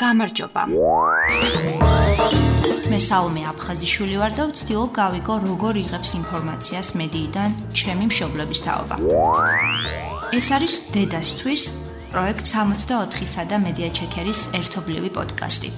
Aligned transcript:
გამარჯობა. 0.00 0.62
მე 2.90 2.98
საუმე 3.06 3.42
აფხაზიშვილი 3.52 4.16
ვარ 4.20 4.32
და 4.38 4.44
ვცდილობ 4.50 4.90
გავიგო 4.96 5.34
როგორ 5.44 5.74
იღებს 5.84 6.10
ინფორმაციას 6.20 6.88
მედიიდან 7.00 7.50
ჩემი 7.78 8.04
მშობლების 8.10 8.60
თაობა. 8.66 8.96
ეს 10.38 10.46
არის 10.56 10.74
დედასთვის 10.96 11.62
პროექტ 12.12 12.44
64-ისა 12.54 13.42
და 13.50 13.56
მედია 13.66 13.88
ჩეკერის 13.98 14.40
ერთობლივი 14.58 15.10
პოდკასტი. 15.16 15.70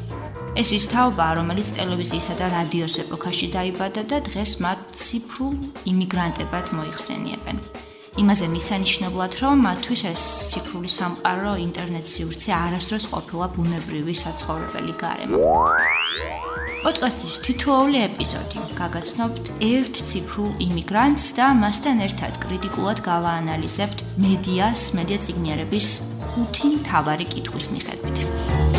ეს 0.60 0.68
ის 0.78 0.84
თაობა, 0.92 1.26
რომელიც 1.38 1.68
ტელევიზიისა 1.76 2.34
და 2.40 2.46
რადიოს 2.56 2.94
ეპოქაში 3.04 3.46
დაიბადა 3.56 4.02
და 4.10 4.18
დღეს 4.28 4.50
მათ 4.64 4.78
ციფრულ 5.02 5.54
იმიგრანტებად 5.92 6.66
მოიხსენიებენ. 6.76 7.56
იმაზე 8.20 8.46
მისანიშნებლად, 8.52 9.32
რომ 9.40 9.62
მათთვის 9.64 10.02
ეს 10.12 10.22
ციფრული 10.52 10.90
სამყარო, 10.92 11.52
ინტერნეტ 11.64 12.06
სივრცე 12.12 12.50
არასდროს 12.52 13.04
ყოფილა 13.12 13.46
ბუნებრივი 13.56 14.14
საცხოვრებელი 14.22 14.94
გარემო. 15.00 15.40
პოდკასტის 16.82 17.34
თითოეული 17.46 17.98
ეპიზოდი 18.08 18.58
გაგაცნობთ 18.80 19.44
ერთ 19.64 19.94
ციფრულ 20.10 20.50
იმიგრანტს 20.66 21.26
და 21.38 21.46
მასთან 21.62 22.04
ერთად 22.08 22.32
კრიტიკულად 22.44 22.98
გავაანალიზებთ 23.06 23.98
მედიას, 24.26 24.80
მედია 24.98 25.18
ციგნიერების 25.24 25.88
ხუთი 26.26 26.68
მთავარი 26.76 27.26
კითხვის 27.32 27.66
მიხედვით. 27.72 28.71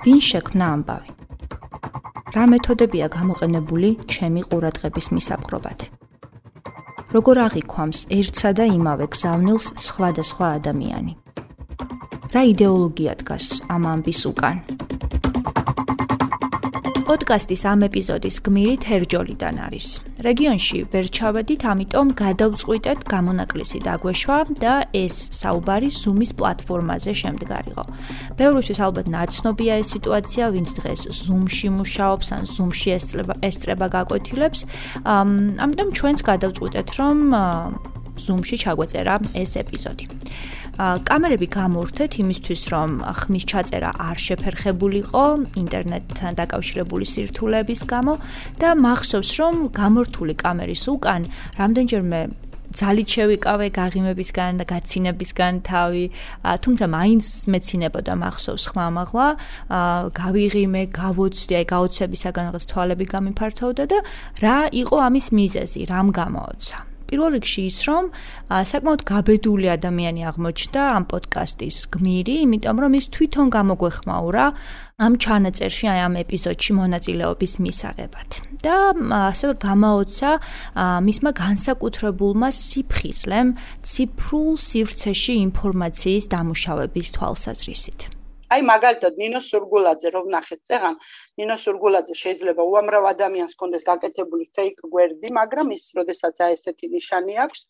ვინ 0.00 0.20
შექმნა 0.24 0.66
ამბავი? 0.74 1.10
რა 2.32 2.44
მეთოდებია 2.48 3.06
გამოყენებული 3.12 3.88
ჩემი 4.08 4.42
ყურადღების 4.48 5.06
მისაპყრობად? 5.12 5.78
როგორ 7.12 7.40
აღიქვამს 7.44 8.00
ერთსა 8.16 8.50
და 8.56 8.64
იმავე 8.80 9.06
გზავნილს 9.12 9.66
სხვადასხვა 9.86 10.46
ადამიანი? 10.60 11.12
რა 12.32 12.42
იდეოლოგია 12.52 13.12
დგას 13.20 13.46
ამ 13.68 13.84
ამბის 13.92 14.24
უკან? 14.32 14.64
პოდკასტის 17.10 17.62
ამ 17.66 17.80
ეპიზოდის 17.88 18.36
გმირი 18.46 18.76
თერჯოლიდან 18.86 19.56
არის. 19.66 19.86
რეგიონში 20.22 20.78
ვერ 20.92 21.06
ჩავედით, 21.10 21.62
ამიტომ 21.66 22.06
გადავწყვიტეთ 22.22 22.98
გამონაკლისი 23.10 23.78
დაგვეშვა 23.82 24.38
და 24.62 24.74
ეს 24.94 25.16
საუბარი 25.34 25.90
Zoom-ის 25.90 26.30
პლატფორმაზე 26.38 27.10
შემდგარიყო. 27.22 27.84
ბევრისთვის 28.38 28.78
ალბათ 28.86 29.06
ნაცნობია 29.10 29.72
ეს 29.82 29.88
სიტუაცია, 29.90 30.44
ვინც 30.54 30.68
დღეს 30.78 31.00
Zoom-ში 31.26 31.68
მუშაობს 31.82 32.26
ან 32.30 32.42
Zoom-ში 32.46 32.88
ესწრება 32.94 33.34
ესწრება 33.42 33.86
გაკვეთილებს. 33.90 34.60
ამიტომ 35.66 35.88
ჩვენც 35.98 36.18
გადავწყვიტეთ, 36.30 36.88
რომ 36.94 37.18
Zoom-ში 38.20 38.56
ჩაგვეწერა 38.62 39.14
ეს 39.34 39.56
ეპიზოდი. 39.56 40.04
კამერები 40.78 41.46
გამორთეთ 41.50 42.12
იმისთვის, 42.22 42.62
რომ 42.72 42.90
ხმის 43.20 43.44
ჩაწერა 43.50 43.90
არ 44.10 44.18
შეფერხებულიყო 44.26 45.24
ინტერნეტთან 45.62 46.38
დაკავშირებული 46.40 47.06
სირთულეების 47.14 47.80
გამო 47.90 48.14
და 48.60 48.70
მახსოვს, 48.84 49.30
რომ 49.40 49.54
გამორთული 49.74 50.34
კამერის 50.38 50.84
უკან 50.94 51.26
რამდენჯერმე 51.58 52.20
ძალით 52.70 53.08
შევიკავე 53.14 53.66
გაღიმებისგან 53.74 54.62
და 54.62 54.64
გაცინებისგან 54.70 55.54
თავი, 55.66 56.04
თუმცა 56.46 56.86
მაინც 56.86 57.24
მეცინებოდა 57.50 58.14
მახსოვს 58.22 58.64
ხმამაღლა, 58.70 59.26
გავიღიმე, 60.14 60.82
გავოცდი, 60.94 61.52
აი 61.58 61.66
გაოცებისაგან 61.74 62.44
რაღაც 62.54 62.64
თვალები 62.70 63.06
გამიფართოვდა 63.10 63.84
და 63.90 63.98
რა 64.38 64.58
იყო 64.70 64.96
ამის 65.02 65.26
მიზეზი, 65.34 65.80
რამ 65.90 66.14
გამოოცა? 66.14 66.89
პირველ 67.10 67.30
რიგში 67.36 67.62
ის 67.66 67.78
რომ 67.90 68.04
საკმაოდ 68.70 69.02
გაბედული 69.10 69.66
ადამიანი 69.74 70.22
აღმოჩნდა 70.30 70.82
ამ 70.94 71.04
პოდკასტის 71.10 71.76
გმირი, 71.94 72.36
იმიტომ 72.46 72.76
რომ 72.84 72.92
ის 73.00 73.06
თვითონ 73.14 73.46
გამოგვეხმაურა 73.56 74.44
ამ 75.00 75.12
ჩანაწერში, 75.24 75.84
აი 75.90 76.00
ამ 76.06 76.14
ეპიზოდში 76.22 76.72
მონაწილეობის 76.80 77.52
მისაღებად. 77.64 78.30
და 78.60 78.76
ასევე 79.32 79.54
გამოოცა 79.64 80.30
მისმა 81.08 81.30
განსაკუთრებულმა 81.44 82.48
სიფხიზლემ 82.52 83.48
ციფრულ 83.80 84.50
სივრცეში 84.68 85.34
ინფორმაციის 85.48 86.24
დამუშავების 86.34 87.06
თვალსაზრისით. 87.16 88.19
აი 88.54 88.62
მაგალითად 88.66 89.18
ნინო 89.22 89.40
სურგულაძე 89.46 90.10
რომ 90.16 90.26
ნახეთ 90.34 90.60
წეღან 90.70 90.96
ნინო 91.40 91.56
სურგულაძე 91.64 92.14
შეიძლება 92.22 92.66
უამრავ 92.72 93.06
ადამიანს 93.10 93.54
კონდეს 93.60 93.86
გაკეთებული 93.90 94.46
ფეიქ 94.58 94.82
გვერდი 94.94 95.32
მაგრამ 95.38 95.70
ის 95.76 95.84
როდესაც 95.98 96.42
აი 96.46 96.58
ესეთი 96.58 96.90
ნიშანი 96.96 97.38
აქვს 97.46 97.60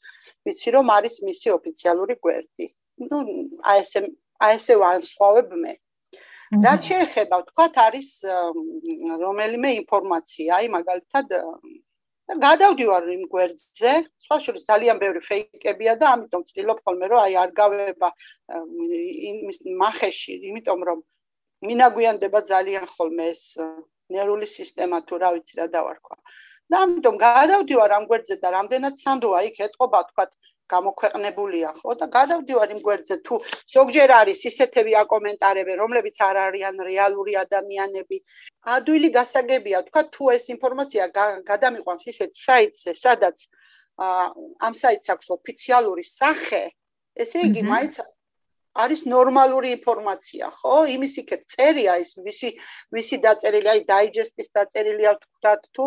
ვიცი 0.49 0.75
რომ 0.77 0.93
არის 0.97 1.21
მისი 1.29 1.49
ოფიციალური 1.59 2.15
გვერდი. 2.25 2.67
ну 3.11 3.17
აი 3.71 3.85
ესე 3.85 4.01
აი 4.47 4.57
ესე 4.57 4.75
ვანსხვავებ 4.83 5.49
მე. 5.63 5.73
რა 6.65 6.75
შეიძლება 6.87 7.37
ვთქვათ 7.43 7.75
არის 7.87 8.11
რომელიმე 9.25 9.71
ინფორმაცია. 9.81 10.49
აი 10.61 10.67
მაგალითად 10.77 11.27
და 12.31 12.37
გადავდივარ 12.39 13.07
იმ 13.11 13.23
გვერდზე, 13.27 13.93
სხვა 14.23 14.37
შორის 14.45 14.67
ძალიან 14.71 14.99
ბევრი 15.03 15.21
ფეიკებია 15.27 15.97
და 15.99 16.11
ამიტომ 16.15 16.43
ვწtildeობ 16.47 16.79
ხოლმე 16.87 17.07
რომ 17.11 17.23
აი 17.27 17.35
არ 17.43 17.51
გავება 17.59 18.09
იმის 19.31 19.59
მახეში, 19.81 20.35
იმიტომ 20.51 20.85
რომ 20.91 20.99
მინაგვიანდება 21.67 22.41
ძალიან 22.53 22.87
ხოლმე 22.87 23.25
ეს 23.35 23.43
ნერვული 24.15 24.47
სისტემა 24.47 25.03
თუ 25.11 25.19
რა 25.23 25.31
ვიცი 25.35 25.59
რა 25.59 25.67
დავარქვა. 25.75 26.17
და 26.71 26.79
ამიტომ 26.87 27.17
გადავდივარ 27.19 27.91
ამ 27.99 28.05
გვერდზე 28.07 28.37
და 28.39 28.49
რამდენად 28.55 28.95
სანდოა 29.03 29.39
იქ 29.51 29.57
ეთყობა 29.67 30.01
თქვათ 30.11 30.31
გამოქვეყნებულია 30.73 31.71
ხო? 31.81 31.91
და 32.01 32.07
გადავდივარ 32.17 32.69
იმ 32.75 32.81
გვერდზე 32.87 33.17
თუ 33.27 33.35
ზოგჯერ 33.75 34.11
არის 34.21 34.41
ისეთები 34.51 34.93
აკომენტარები 35.03 35.73
რომლებიც 35.83 36.17
არ 36.29 36.37
არიან 36.47 36.77
რეალური 36.91 37.33
ადამიანები. 37.45 38.19
ადვილი 38.77 39.09
გასაგებია 39.19 39.79
თქვა 39.89 40.03
თუ 40.15 40.25
ეს 40.37 40.45
ინფორმაცია 40.55 41.05
გადამიყვანს 41.51 42.05
ისეთ 42.13 42.31
საიტზე 42.47 42.93
სადაც 43.05 43.37
ამ 44.67 44.75
საიტს 44.83 45.13
აქვს 45.15 45.27
ოფიციალური 45.39 46.05
სახე 46.07 46.65
ესე 47.25 47.39
იგი 47.49 47.63
მაინც 47.73 47.95
არის 48.81 49.01
ნორმალური 49.11 49.73
ინფორმაცია, 49.77 50.47
ხო? 50.61 50.75
იმის 50.95 51.15
იქეთ 51.23 51.43
წერია 51.53 51.95
ის, 52.03 52.13
ვისი 52.27 52.51
ვისი 52.95 53.17
დაწერილი, 53.25 53.69
აი 53.73 53.81
დაიჯესტის 53.91 54.49
დაწერილია 54.57 55.13
თქვათ 55.25 55.63
თუ 55.75 55.85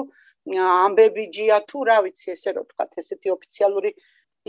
ამბებიჯია 0.52 1.58
თუ 1.72 1.84
რა 1.88 1.98
ვიცი 2.04 2.28
ესე 2.36 2.52
რომ 2.60 2.66
თქვათ 2.72 3.00
ესეთი 3.00 3.30
ოფიციალური 3.32 3.92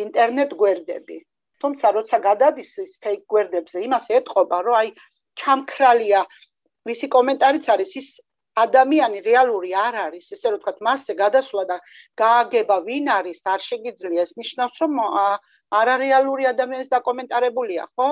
ინტერნეტ 0.03 0.51
გვერდები. 0.61 1.19
თუმცა 1.63 1.91
როცა 1.97 2.17
გადადის 2.29 2.73
ის 2.85 2.93
ფეიქ 3.05 3.23
გვერდებზე, 3.33 3.79
იმას 3.87 4.07
ეთყობა, 4.19 4.59
რომ 4.67 4.75
აი 4.81 4.89
ჩამქრალია 5.41 6.21
მისი 6.89 7.07
კომენტარიც 7.17 7.65
არის 7.75 7.93
ის 8.01 8.09
ადამიანი 8.55 9.19
რეალური 9.27 9.71
არ 9.75 9.95
არის, 10.07 10.27
ესე 10.35 10.49
რომ 10.55 10.61
თქვა, 10.63 10.75
მასზე 10.87 11.15
გადასვლა 11.19 11.63
და 11.71 11.77
გააგება 12.23 12.77
ვინ 12.87 13.07
არის, 13.19 13.41
არ 13.55 13.61
შეგიძლია 13.71 14.27
ეს 14.27 14.33
ნიშნავს, 14.39 14.77
რომ 14.83 14.93
არარეალური 15.81 16.45
ადამიანის 16.53 16.93
დაკომენტარებულია, 16.95 17.85
ხო? 17.99 18.09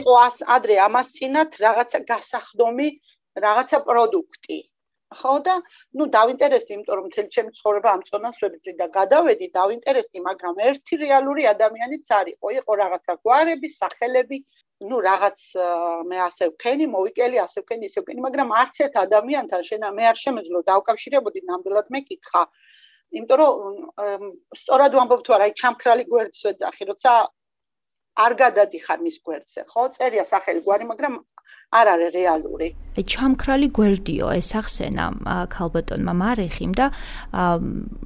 იყო 0.00 0.12
ადრე 0.56 0.74
ამას 0.88 1.08
წინათ 1.16 1.50
რაღაცა 1.64 1.98
გასახდომი, 2.10 2.88
რაღაცა 3.44 3.78
პროდუქტი. 3.88 4.58
ხო 5.20 5.34
და 5.46 5.54
ნუ 5.98 6.04
დავინტერესდი, 6.16 6.70
იმიტომ 6.76 6.94
რომ 6.98 7.06
მთელი 7.10 7.28
ჩემი 7.34 7.50
ცხოვრება 7.58 7.88
ამ 7.94 8.02
წონას 8.08 8.36
ვებძვი 8.42 8.72
და 8.80 8.86
გადავედი, 8.98 9.46
დავინტერესდი, 9.58 10.18
მაგრამ 10.28 10.54
ერთი 10.68 10.94
რეალური 11.04 11.42
ადამიანიც 11.54 12.06
არისო, 12.18 12.46
იყო 12.60 12.72
რაღაცა 12.82 13.12
გვარები, 13.24 13.68
სახელები, 13.80 14.38
ნუ 14.90 14.96
რაღაც 15.08 15.38
მე 16.10 16.18
ასე 16.28 16.44
ვქენი, 16.52 16.86
მოვიკელი, 16.94 17.36
ასე 17.46 17.58
ვქენი, 17.64 17.84
ისე 17.88 18.00
ვქენი, 18.02 18.20
მაგრამ 18.26 18.48
არც 18.60 18.74
ერთ 18.84 18.94
ადამიანთან 19.06 19.62
შენა 19.68 19.88
მე 19.94 20.04
არ 20.10 20.16
შემეძლო 20.24 20.60
დავკავშირებოდი 20.70 21.40
ნამდვილად 21.50 21.86
მეკითხა. 21.94 22.42
იმიტომ 23.14 23.38
რომ 23.40 23.54
სწორად 24.58 24.92
ვამბობ 24.98 25.20
თუ 25.24 25.30
არა, 25.36 25.44
აი 25.46 25.52
ჩამქრალი 25.60 26.04
გვერდს 26.10 26.40
ვეძახი, 26.46 26.84
როცა 26.90 27.12
არ 28.14 28.32
გადადიხარ 28.42 28.98
მის 29.02 29.16
გვერდზე, 29.26 29.60
ხო? 29.70 29.82
წერია 29.94 30.24
სახელი 30.26 30.60
გვარი, 30.66 30.84
მაგრამ 30.90 31.14
არ 31.70 31.86
არის 31.94 32.10
რეალური. 32.14 32.68
ჩამქრალი 32.94 33.68
გვერდიო 33.74 34.28
ეს 34.38 34.54
ახსენა 34.54 35.06
ქალბატონმა 35.50 36.14
მარეხიმ 36.14 36.72
და 36.78 36.86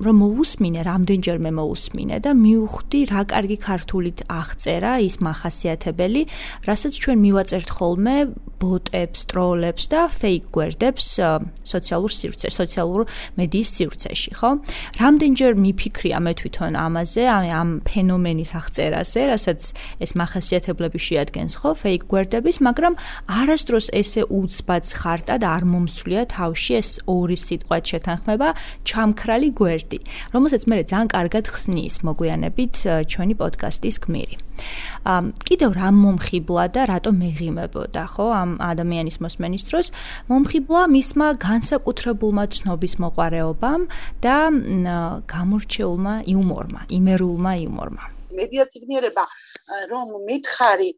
რომ 0.00 0.16
მოусმინე, 0.24 0.80
რამდენჯერმე 0.88 1.50
მოусმინე 1.52 2.16
და 2.24 2.32
მივხვდი 2.32 3.00
რა 3.12 3.22
კარგი 3.28 3.58
ქართულით 3.60 4.18
აღწერა 4.32 4.92
ის 5.04 5.20
მახასიათებელი, 5.20 6.22
რასაც 6.64 6.92
ჩვენ 6.96 7.18
მივაწერთ 7.20 7.68
ხოლმე 7.68 8.16
ბოტებს, 8.58 9.20
ტროლებს 9.28 9.84
და 9.92 10.00
ფეიქ 10.08 10.44
გვერდებს 10.56 11.06
სოციალურ 11.68 12.12
სივრცეში, 12.16 12.56
სოციალურ 12.56 13.04
მედიის 13.38 13.68
სივრცეში, 13.76 14.32
ხო? 14.40 14.50
რამდენჯერ 14.98 15.52
მიფიქრია 15.62 16.18
მე 16.24 16.32
თვითონ 16.40 16.72
ამაზე, 16.74 17.22
ამ 17.28 17.68
ფენომენის 17.86 18.50
აღწერაზე, 18.58 19.20
რასაც 19.30 19.60
ეს 20.02 20.10
მახასიათებლები 20.18 20.98
შეადგენს, 20.98 21.54
ხო, 21.60 21.70
ფეიქ 21.78 22.02
გვერდების, 22.10 22.56
მაგრამ 22.66 22.94
არ 23.28 23.47
არასდროს 23.48 23.86
ესე 23.96 24.26
უცბად 24.28 24.90
ხარტა 24.92 25.38
და 25.40 25.48
არ 25.56 25.64
მომსვლია 25.72 26.22
თავში 26.28 26.74
ეს 26.76 26.88
ორი 27.08 27.36
სიტყვა 27.40 27.78
შეთანხმება 27.90 28.48
ჩამქრალი 28.84 29.48
გვერდი, 29.56 29.98
რომელსაც 30.36 30.66
მე 30.68 30.76
ძალიან 30.90 31.08
კარგად 31.14 31.48
ხსნის 31.48 31.96
მოგვიანებით 32.04 32.74
ჩვენი 33.08 33.34
პოდკასტის 33.40 33.96
გმირი. 34.04 34.36
ამ 35.08 35.24
კიდევ 35.48 35.70
რა 35.80 35.88
მომხიბლა 35.96 36.64
და 36.76 36.82
რატომ 36.92 37.14
მეღიმებოდა, 37.24 38.02
ხო, 38.12 38.26
ამ 38.36 38.50
ადამიანის 38.60 39.16
მოსმენის 39.24 39.62
დროს? 39.64 39.86
მომხიბლა 40.28 40.82
მისმა 40.92 41.28
განსაკუთრებულმა 41.40 42.44
ცნობის 42.52 42.94
მოყარეობამ 43.00 43.82
და 44.20 44.36
გამორჩეულმა 45.24 46.14
იუმორმა, 46.28 46.80
იმერულმა 46.92 47.52
იუმორმა. 47.64 48.04
მედია 48.28 48.64
ციგნიერება 48.68 49.24
რომ 49.88 50.08
მითხარი 50.28 50.90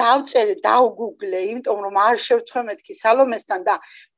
დავწერე, 0.00 0.54
დავგუგლე, 0.64 1.40
იმიტომ 1.52 1.78
რომ 1.84 1.96
არ 2.02 2.16
შევცხვე 2.26 2.62
მეთქი 2.68 2.94
სალომესთან 2.96 3.60
და 3.68 3.74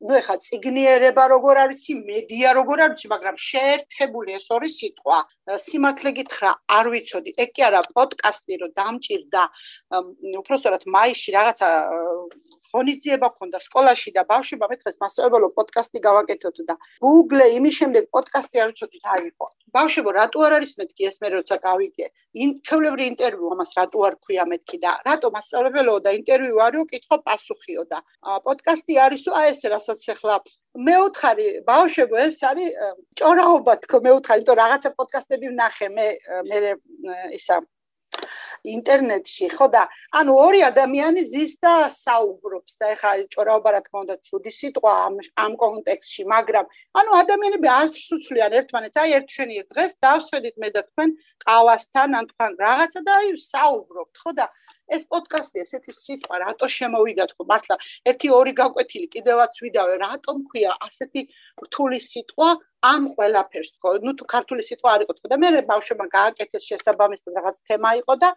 ნუ 0.07 0.15
ეხა 0.21 0.37
ციგნიერება 0.47 1.25
როგორ 1.35 1.61
არის, 1.65 1.85
მედია 2.11 2.53
როგორ 2.59 2.79
არის, 2.87 3.03
მაგრამ 3.15 3.37
შეერთებული 3.49 4.37
ეს 4.39 4.47
ორი 4.55 4.71
სიტყვა, 4.79 5.19
სიმართლე 5.67 6.11
გითხრა, 6.19 6.51
არ 6.79 6.87
ვიცოდი. 6.95 7.31
ეგ 7.43 7.51
კი 7.55 7.63
არა 7.69 7.81
პოდკასტი 7.91 8.55
რომ 8.63 8.71
დამჭირდა, 8.79 9.43
უბრალოდ 10.41 10.85
მაისში 10.95 11.31
რაღაცა 11.39 11.69
ღონისძიება 12.75 13.29
ქონდა 13.39 13.59
სკოლაში 13.67 14.11
და 14.17 14.23
ბავშვებმა 14.31 14.69
მეთქეს 14.73 14.99
მასწავლებლო 15.03 15.49
პოდკასტი 15.59 16.03
გავაკეთოთ 16.07 16.59
და 16.71 16.75
Google-ე 17.05 17.47
იმის 17.59 17.75
შემდეგ 17.81 18.09
პოდკასტი 18.15 18.63
არ 18.65 18.69
ვიცოდი 18.73 18.99
რა 19.05 19.15
იყო. 19.31 19.47
ბავშვებო, 19.75 20.11
რატო 20.19 20.39
არ 20.47 20.53
არის 20.59 20.73
მეთქი 20.81 21.03
ეს 21.11 21.17
მე 21.23 21.29
როცა 21.35 21.57
გავიგე? 21.67 22.07
ინტერვიუ 22.45 23.07
ინტერვიუ 23.11 23.53
ამას 23.55 23.71
რატო 23.79 23.99
არ 24.09 24.15
ქვია 24.23 24.45
მეთქი 24.51 24.79
და 24.85 24.91
რატო 25.07 25.29
მასწავლებლო 25.35 25.95
და 26.05 26.11
ინტერვიუ 26.19 26.59
არისო, 26.67 26.85
კითხო 26.93 27.17
პასუხიო 27.27 27.83
და 27.91 27.99
პოდკასტი 28.47 28.95
არისო, 29.07 29.31
აი 29.39 29.47
ეს 29.55 29.63
რასაც 29.75 30.01
ახლა 30.15 30.37
მე 30.75 30.95
ვთხარი 31.07 31.47
ბავშვებო 31.67 32.17
ეს 32.19 32.39
არის 32.51 32.71
ჭორაობა 33.19 33.75
თქო 33.87 33.97
მე 34.03 34.13
ვთხარი 34.19 34.43
იმიტომ 34.43 34.59
რაღაცა 34.59 34.91
პოდკასტები 34.99 35.47
ვნახე 35.55 35.89
მე 35.95 36.07
მე 36.51 36.59
ისა 37.39 37.61
ინტერნეტში, 38.65 39.49
ხო 39.55 39.67
და 39.75 39.83
ანუ 40.19 40.33
ორი 40.41 40.61
ადამიანი 40.71 41.23
ზის 41.33 41.55
და 41.65 41.75
საუბრობს 41.93 42.73
და 42.81 42.91
ეხლა 42.95 43.13
ჭორაობა 43.35 43.71
რა 43.77 43.81
თქმა 43.85 43.99
უნდა 44.05 44.17
ცუდი 44.25 44.53
სიტყვა 44.59 44.93
ამ 45.05 45.15
ამ 45.45 45.53
კონტექსტში, 45.65 46.23
მაგრამ 46.35 46.67
ანუ 47.01 47.11
ადამიანები 47.23 47.69
ასრს 47.77 48.09
უცვლიან 48.17 48.57
ერთმანეთს, 48.61 49.01
აი 49.05 49.11
ერთ 49.19 49.29
შენი 49.37 49.55
დღეს 49.75 49.93
დავსვედით 50.05 50.57
მე 50.65 50.69
და 50.75 50.83
თქვენ 50.89 51.09
ყავასთან, 51.45 52.09
ან 52.19 52.25
თქვენ 52.33 52.53
რაღაცა 52.65 53.01
და 53.05 53.13
აი 53.21 53.29
საუბრობთ, 53.45 54.15
ხო 54.25 54.33
და 54.39 54.47
ეს 54.97 55.07
პოდკასტი 55.11 55.63
ესეთი 55.65 55.93
სიტყვა 55.97 56.41
რატო 56.45 56.69
შემოვიდა 56.77 57.25
თქო 57.33 57.47
მართლა 57.51 57.77
ერთი 58.11 58.29
ორი 58.39 58.53
გაკვეთილი 58.61 59.07
კიდევაც 59.15 59.59
ვიდავე 59.65 59.95
რატომ 60.05 60.45
ქვია 60.51 60.73
ასეთი 60.89 61.23
რთული 61.67 61.99
სიტყვა 62.09 62.49
ამ 62.93 63.03
ყველაფერს 63.17 63.71
თქო 63.77 63.89
ნუ 64.05 64.13
თუ 64.21 64.25
ქართული 64.35 64.63
სიტყვა 64.69 64.95
არ 64.95 65.05
იყო 65.07 65.13
თქო 65.19 65.33
და 65.33 65.37
მე 65.41 65.49
ბავშვებმა 65.73 66.07
გააკეთეს 66.17 66.69
შესაბამისად 66.71 67.41
რაღაც 67.41 67.57
თემა 67.69 67.91
იყო 68.05 68.15
და 68.25 68.31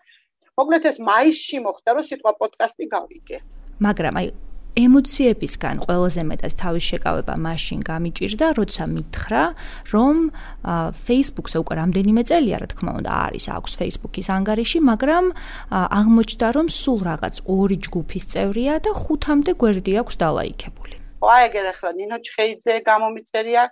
მოკლედ 0.57 0.89
ეს 0.89 0.97
მაისში 1.09 1.57
მოხდა 1.67 1.89
რომ 1.97 2.05
სიტყვა 2.09 2.31
პოდკასტი 2.41 2.85
გავიგე. 2.95 3.37
მაგრამ 3.85 4.15
აი 4.21 4.27
ემოციებისგან 4.77 5.75
ყველაზე 5.85 6.21
მეტად 6.29 6.53
თავის 6.61 6.83
შეკავება 6.89 7.33
მაშინ 7.47 7.79
გამიჭირდა, 7.89 8.47
როცა 8.59 8.83
მითხრა, 8.93 9.43
რომ 9.93 10.15
Facebook-ზე 11.07 11.57
უკვე 11.63 11.73
რამდენიმე 11.81 12.21
წელია, 12.29 12.57
რა 12.61 12.67
თქმა 12.73 12.91
უნდა, 12.99 13.11
არის 13.25 13.45
აქვს 13.57 13.71
Facebook-ის 13.81 14.27
ანგარიში, 14.37 14.79
მაგრამ 14.91 15.25
აღმოჩნდა, 15.99 16.47
რომ 16.57 16.67
სულ 16.81 16.99
რაღაც 17.09 17.35
ორი 17.57 17.77
ჯგუფის 17.85 18.23
წევრია 18.33 18.73
და 18.85 18.91
ხუთამდე 19.01 19.51
გვერდი 19.61 19.93
აქვს 20.01 20.15
დალაიქებული. 20.21 20.95
აი 21.17 21.41
ეგერ 21.49 21.65
ახლა 21.73 21.91
ნინო 21.97 22.17
ჩხეიძე 22.25 22.73
გამომიწერია, 22.89 23.63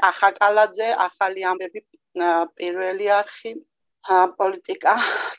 ტახა 0.00 0.30
კალაძე, 0.40 0.88
ახალი 1.08 1.40
ამბები, 1.50 1.80
პირველი 2.58 3.06
არხი 3.20 3.52
პოლიტიკა, 4.38 4.92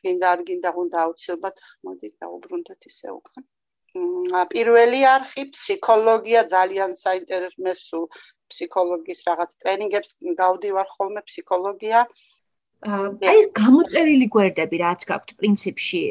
გინდა 0.05 0.25
არ 0.33 0.39
გინდა 0.47 0.69
უნდა 0.83 0.97
აუცილებლად 1.05 1.55
მოდი 1.85 2.07
დაუბრუნდეთ 2.21 2.81
ისე 2.89 3.09
უკან. 3.17 3.43
პირველი 4.51 5.01
არხი 5.07 5.43
ფსიქოლოგია 5.55 6.41
ძალიან 6.51 6.95
საინტერესო 6.99 7.99
ფსიქოლოგიის 8.51 9.21
რაღაც 9.29 9.51
ტრენინგებს 9.61 10.09
გავდივარ 10.41 10.87
ხოლმე 10.95 11.21
ფსიქოლოგია. 11.27 11.99
აი 12.85 13.37
ეს 13.41 13.47
გამოწერილი 13.61 14.27
გვერდები 14.35 14.77
რაც 14.85 15.01
გაქვთ 15.09 15.29
პრინციპში 15.39 16.01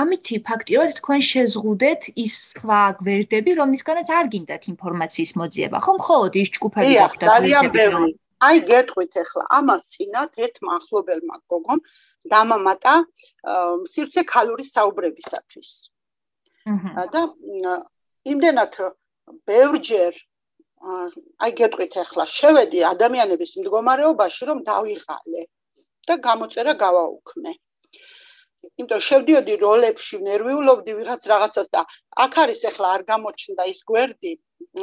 ამითი 0.00 0.36
ფაქტიურად 0.48 0.90
თქვენ 0.98 1.20
შეზღუდეთ 1.30 2.02
ის 2.24 2.34
სხვა 2.50 2.80
გვერდები 3.00 3.50
რომლისგანაც 3.60 4.08
არ 4.18 4.26
გინდათ 4.34 4.62
ინფორმაციის 4.72 5.32
მოძიება. 5.40 5.76
ხო 5.84 5.92
მხოლოდ 6.00 6.32
ის 6.42 6.48
ჯგუფები 6.56 6.92
გაქვთ 6.96 7.20
ძალიან 7.30 7.64
ბევრი. 7.76 8.10
აი 8.40 8.56
გეტყვით 8.72 9.14
ახლა 9.20 9.44
ამას 9.58 9.82
წინათ 9.94 10.32
ერთმა 10.44 10.72
ახლობელმა 10.80 11.36
გოგომ 11.52 11.80
დამამატა 12.32 12.94
სივრცე 13.92 14.22
ქალური 14.32 14.64
საუბრებისათვის 14.64 15.70
და 17.14 17.22
იმდენად 18.32 18.76
ბევრჯერ 19.48 20.18
აი 21.44 21.52
გეტყვით 21.60 21.96
ახლა 22.02 22.24
შევედი 22.34 22.84
ადამიანების 22.90 23.56
მდგომარეობაში 23.60 24.46
რომ 24.50 24.62
დავიღალე 24.68 25.42
და 26.08 26.14
გამოწერა 26.28 26.72
გავაუქმე. 26.84 27.52
იმიტომ 28.80 29.00
შევდიოდი 29.08 29.54
როლებში 29.60 30.16
ნერვიულობდი 30.24 30.92
ვიღაც 30.98 31.22
რაღაცას 31.32 31.68
და 31.74 31.82
აქ 32.24 32.34
არის 32.44 32.62
ახლა 32.70 32.88
არ 32.96 33.02
გამოჩნდა 33.12 33.64
ის 33.72 33.80
გვერდი 33.90 34.32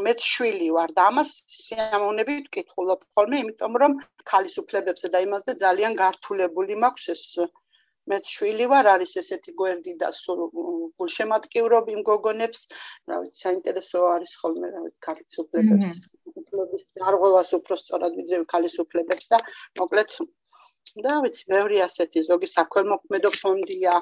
მეც 0.05 0.19
შვილი 0.33 0.69
ვარ 0.77 0.93
და 0.97 1.03
ამას 1.11 1.29
სიამოვნებით 1.65 2.49
ვკითხულობ 2.49 3.05
ხოლმე 3.13 3.41
იმიტომ 3.43 3.77
რომ 3.83 3.97
ქალის 4.31 4.55
უფლებებზე 4.61 5.11
და 5.13 5.21
იმაზე 5.27 5.57
ძალიან 5.61 5.93
გართულებული 6.01 6.77
მაქვს 6.83 7.05
ეს 7.13 7.23
მეც 8.11 8.33
შვილი 8.35 8.65
ვარ 8.71 8.91
არის 8.95 9.13
ესეთი 9.21 9.51
გვერდი 9.61 9.93
და 10.01 10.11
სულ 10.15 10.39
გულშემატკივრობ 10.97 11.91
იმ 11.95 12.01
გოგონებს 12.09 12.61
რა 13.09 13.21
ვიცი 13.23 13.39
საინტერესო 13.45 14.03
არის 14.15 14.33
ხოლმე 14.41 14.67
რა 14.73 14.81
ვიცი 14.85 14.99
ქალის 15.07 15.39
უფლებებს 15.43 15.99
უფლების 16.41 16.83
დარღვევას 16.99 17.53
უფრო 17.59 17.75
სწორად 17.83 18.19
ვიდრე 18.19 18.43
ქალის 18.53 18.75
უფლებებს 18.83 19.31
და 19.33 19.39
მოკლედ 19.81 20.17
და 21.03 21.19
ვიცი 21.23 21.43
ბევრი 21.51 21.81
ასეთი 21.85 22.23
ზოგი 22.27 22.49
საქველმოქმედო 22.53 23.31
ფონდია. 23.37 23.95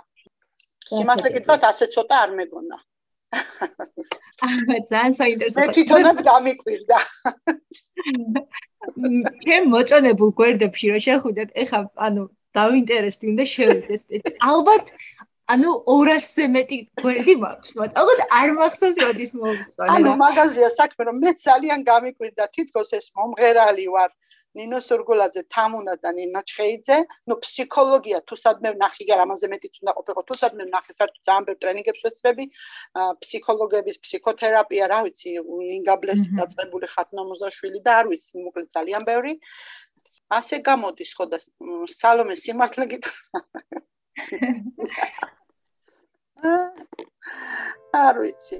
სიმართლე 0.86 1.30
გითხრათ 1.36 1.64
ასე 1.72 1.86
ცოტა 1.96 2.16
არ 2.26 2.32
მეგონა. 2.40 2.78
აა 4.46 4.78
ძალიან 4.92 5.14
საინტერესო. 5.20 5.60
მე 5.60 5.68
თვითონაც 5.76 6.18
გამიკვირდა. 6.30 7.00
მე 9.50 9.58
მოწონებულ 9.74 10.32
გვერდებში 10.40 10.86
რომ 10.94 11.02
შეხვიდეთ 11.08 11.50
ეხა 11.64 11.80
ანუ 12.08 12.24
დავინტერესდი 12.58 13.26
უნდა 13.34 13.46
შევიდეს. 13.54 14.02
ალბათ 14.52 14.86
ანუ 15.54 15.72
200-ზე 15.86 16.46
მეტი 16.56 16.78
გვერდი 17.02 17.36
მაქვს, 17.44 17.72
მაგრამ 17.78 17.98
ალბათ 18.02 18.22
არ 18.40 18.50
მახსოვს 18.60 18.98
როდის 19.06 19.32
მოვიწონე. 19.38 19.90
ანუ 19.96 20.12
მაგაზია 20.26 20.70
საქმე 20.74 21.02
რომ 21.10 21.18
მე 21.22 21.32
ძალიან 21.48 21.80
გამიკვირდა 21.92 22.46
თითქოს 22.56 22.90
ეს 22.98 23.12
მომღერალი 23.14 23.86
ვარ. 23.94 24.12
ნინო 24.56 24.80
სურგულაძე, 24.80 25.42
თამუნა 25.52 25.94
და 26.00 26.10
ნინო 26.16 26.42
ჩხეიძე, 26.48 26.98
ნუ 27.28 27.36
ფსიქოლოგია 27.44 28.20
თუ 28.24 28.36
სადმე 28.40 28.70
ვნახი, 28.76 29.04
გარ 29.10 29.20
ამაზე 29.28 29.48
მეტიც 29.52 29.74
უნდა 29.84 29.92
ყოფილიყო, 29.98 30.22
თუ 30.30 30.36
სადმე 30.42 30.64
ვნახი, 30.70 30.92
საერთოდ 30.96 31.24
ძალიან 31.28 31.44
ბევრ 31.48 31.58
ტრენინგებს 31.60 32.02
ვესწრები, 32.06 32.46
ფსიქოლოგების 33.20 33.98
ფსიქოთერაპია, 34.04 34.86
რა 34.92 35.00
ვიცი, 35.06 35.30
ინგაბლესი 35.80 36.30
დაწყებული 36.40 36.88
ხათნა 36.88 37.22
მოზაშვილი 37.36 37.80
და 37.84 37.92
არ 38.00 38.06
ვიცი, 38.16 38.34
მოკლედ 38.48 38.68
ძალიან 38.72 39.04
ბევრი. 39.04 39.34
ასე 40.34 40.60
გამოდის 40.66 41.12
ხო 41.18 41.26
და 41.32 41.38
სალომე 42.00 42.36
სიმართლე 42.40 42.86
გითხრა 42.96 43.40
არ 47.96 48.16
ვიცი. 48.22 48.58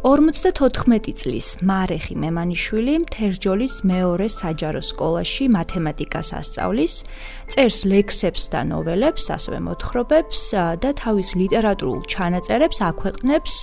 54 0.00 1.12
წლის 1.20 1.48
მარეხი 1.60 2.14
მემანიშვილი 2.22 2.94
თერჯოლის 3.12 3.74
მეორე 3.84 4.28
საჯარო 4.32 4.80
სკოლაში 4.80 5.48
მათემატიკას 5.52 6.30
ასწავლის, 6.40 6.94
წერს 7.52 7.84
ლექსებს 7.84 8.48
და 8.48 8.64
ნოველებს, 8.70 9.28
ასევე 9.36 9.58
მოთხრობებს 9.68 10.40
და 10.80 10.90
თავის 10.96 11.36
ლიტერატურულ 11.36 12.00
ჩანაწერებს 12.08 12.80
აქვეყნებს 12.88 13.54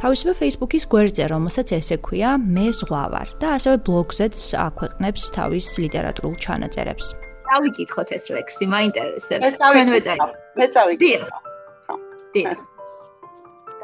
თავისუფე 0.00 0.32
Facebook-ის 0.40 0.84
გვერდზე, 0.92 1.24
რომელსაც 1.32 1.68
ესე 1.78 1.96
ქვია 2.06 2.34
მე 2.40 2.66
ზღვავარ 2.78 3.28
და 3.40 3.54
ასევე 3.56 3.76
ბლოგზეც 3.86 4.36
აქვეყნებს 4.66 5.22
თავის 5.36 5.66
ლიტერატურულ 5.84 6.34
ჩანაწერებს. 6.44 7.06
დავიკითხოთ 7.50 8.08
ეს 8.16 8.24
ლექსი, 8.34 8.64
მაინტერესებს. 8.74 9.44
მე 9.44 9.50
წავიკითხე. 9.60 10.14
მე 10.58 10.66
წავიკითხე. 10.74 11.28
დიახ. 12.34 12.58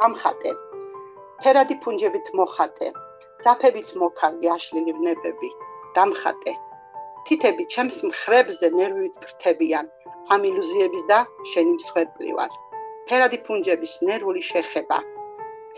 გამხატე. 0.01 0.51
ფერადი 1.43 1.75
ფუნჯებით 1.85 2.27
მოხატე. 2.39 2.89
ძაფებით 3.45 3.91
მოქალი 4.03 4.47
აშლილი 4.57 4.93
ვნებები. 4.99 5.51
გამხატე. 5.97 6.53
თითები 7.27 7.65
ჩემს 7.73 7.99
მხრებზე 8.09 8.67
ნერვით 8.79 9.15
ფრთებიან. 9.23 9.87
ამ 10.35 10.41
ილუზიების 10.51 11.05
და 11.11 11.19
შენი 11.53 11.73
მსხვერპლი 11.79 12.31
ვარ. 12.39 12.53
ფერადი 13.09 13.39
ფუნჯების 13.47 13.93
ნერვული 14.09 14.43
შეხება. 14.51 14.99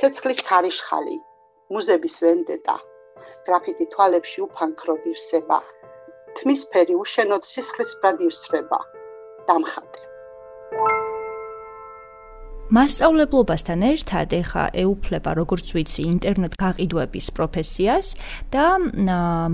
ცეცხლის 0.01 0.41
ქარიშხალი, 0.49 1.17
მუზების 1.73 2.17
ვენდეტა, 2.25 2.77
გრაფიტი 3.47 3.87
თვალებში 3.93 4.39
უფანქრო 4.47 4.95
დივსება, 5.05 5.59
თმისფერი 6.39 6.95
უშენოდ 7.03 7.45
სისხლის 7.53 7.93
ბრადივსება, 8.01 8.79
დამხატე. 9.49 10.01
მასწავლებლობასთან 12.73 13.83
ერთად 13.85 14.33
ეხა 14.33 14.63
ეუფლება 14.83 15.31
როგორც 15.37 15.75
ვიცი 15.77 16.03
ინტერნეტ 16.09 16.55
გაყიდვების 16.63 17.27
პროფესიას 17.37 18.07
და 18.55 18.67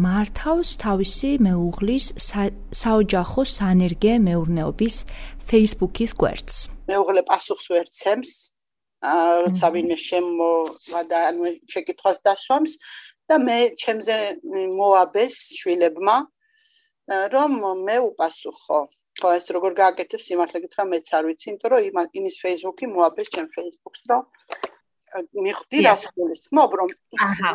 მართავს 0.04 0.70
თავისი 0.84 1.30
მეუღლის 1.42 2.06
საოჯახო 2.82 3.42
სანერგე 3.42 4.12
მეურნეობის 4.22 4.96
Facebook-ის 5.50 6.14
გვერდს. 6.14 6.56
მეუღლე 6.86 7.22
პასუხს 7.26 7.66
ვერცემს, 7.74 8.30
როცა 9.02 9.70
ვინმე 9.74 9.96
შემოვა 10.02 11.02
და 11.10 11.18
ანუ 11.30 11.52
შეკითხვას 11.70 12.18
დასვამს 12.26 12.72
და 13.30 13.38
მე 13.38 13.58
ჩემზე 13.78 14.16
მოაბეს 14.74 15.36
შვილებმა 15.60 16.16
რომ 17.34 17.52
მე 17.86 17.96
უპასუხო. 18.10 18.80
ხო 19.18 19.30
ეს 19.34 19.46
როგორ 19.54 19.74
გააკეთე 19.82 20.18
სიმართლე 20.22 20.58
გითხრა 20.64 20.84
მეც 20.94 21.08
არ 21.18 21.24
ვიცი 21.28 21.46
იმიტომ 21.50 21.70
რომ 21.74 22.10
იმის 22.18 22.36
Facebook-ი 22.42 22.86
მოაბეს 22.94 23.28
ჩემ 23.34 23.48
Facebook-ს 23.54 24.02
რომ 24.10 24.22
მიხვდი 25.44 25.78
რას 25.86 26.02
ხულის 26.12 26.42
მობ 26.56 26.74
რომ 26.78 26.90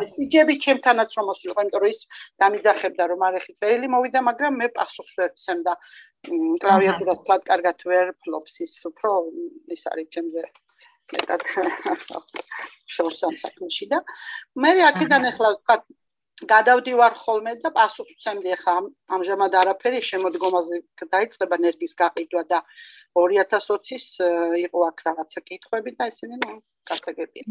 ისიჯები 0.06 0.54
ჩემთანაც 0.64 1.14
რომ 1.16 1.28
მოსულიყო 1.30 1.64
იმიტომ 1.64 1.82
რომ 1.84 1.94
ის 1.94 2.00
დამიძახებდა 2.42 3.04
რომ 3.12 3.24
არახი 3.28 3.56
წერილი 3.60 3.88
მოვიდა 3.94 4.20
მაგრამ 4.28 4.58
მე 4.60 4.68
პასუხს 4.76 5.14
ვერ 5.20 5.30
ვცემ 5.38 5.62
და 5.68 5.74
კლავიატურას 6.64 7.24
ფლატ 7.24 7.48
კარგად 7.50 7.86
ვერ 7.90 8.12
ფლობს 8.26 8.60
ის 8.66 8.74
უფრო 8.90 9.12
ის 9.76 9.86
არის 9.92 10.10
ჩემზე 10.18 10.44
მეტად 11.14 11.44
შორს 12.94 13.20
ამ 13.28 13.36
საქმეში 13.44 13.90
და 13.92 14.00
მე 14.64 14.72
აქედან 14.90 15.30
ახლა 15.32 15.52
ვთქვა 15.56 15.76
გადავდივარ 16.50 17.14
ხოლმე 17.22 17.52
და 17.62 17.70
პასუხს 17.74 18.16
ვცემდი 18.18 18.54
ახლა 18.56 18.74
ამჟამად 19.16 19.54
არაფერი 19.60 20.00
შემოდგომაზე 20.10 20.80
დაიწყება 21.14 21.58
ენერგიის 21.62 21.94
გაყიდვა 22.02 22.42
და 22.50 22.58
2020-ის 23.18 24.06
იყო 24.66 24.86
აქ 24.90 25.04
რაღაცა 25.08 25.44
კითხვები 25.50 25.94
და 25.98 26.10
ისინი 26.10 26.40
გასაგებია. 26.90 27.44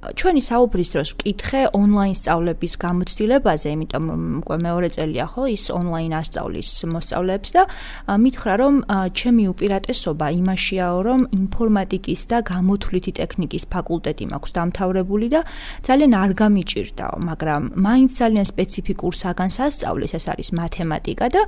ჩვენი 0.00 0.40
საუბრის 0.40 0.90
დროს 0.94 1.08
ვკითხე 1.12 1.60
ონლაინ 1.76 2.14
სწავლების 2.16 2.74
გამოცდილებაზე, 2.80 3.68
იმიტომ 3.76 4.04
რომ 4.08 4.22
უკვე 4.40 4.56
მეორე 4.64 4.88
წელია 4.96 5.26
ხო 5.28 5.42
ის 5.52 5.64
ონლაინ 5.76 6.12
ასწავლის 6.16 6.70
მოსწავლეებს 6.88 7.50
და 7.52 7.62
მითხრა 8.08 8.54
რომ 8.64 8.74
ჩემი 9.12 9.44
უპირატესობა 9.52 10.26
იმაშიაო 10.40 10.98
რომ 11.04 11.20
ინფორმატიკის 11.36 12.20
და 12.32 12.38
გამოთვლითი 12.48 13.12
ტექნიკის 13.20 13.64
ფაკულტეტი 13.68 14.24
მაქვს 14.32 14.50
დამთავრებული 14.56 15.26
და 15.36 15.40
ძალიან 15.84 16.12
არ 16.16 16.30
გამიჭირდაო, 16.40 17.16
მაგრამ 17.28 17.62
მაინც 17.76 18.10
ძალიან 18.20 18.46
სპეციფიკურ 18.48 19.12
საგანს 19.20 19.56
ასწავლის, 19.68 20.12
ეს 20.16 20.24
არის 20.32 20.48
მათემატიკა 20.56 21.26
და 21.28 21.42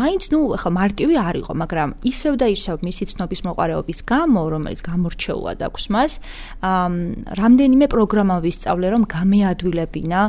მაინც 0.00 0.22
ნუ 0.32 0.40
ხო 0.64 0.70
მარტივი 0.80 1.14
არ 1.28 1.36
იყო, 1.44 1.52
მაგრამ 1.60 1.88
ისევ 2.08 2.32
და 2.40 2.46
ისევ 2.56 2.76
მისი 2.88 3.04
ცნობის 3.12 3.40
მოყარეობის 3.44 3.98
გამო, 4.08 4.42
რომელიც 4.48 4.80
გამორჩეულად 4.80 5.58
აქვს 5.68 5.84
მას, 5.92 6.12
რამდენიმე 7.40 7.86
პროგრამა 7.94 8.36
ვისწავლე, 8.44 8.86
რომ 8.94 9.02
გამეადვილებინა 9.16 10.20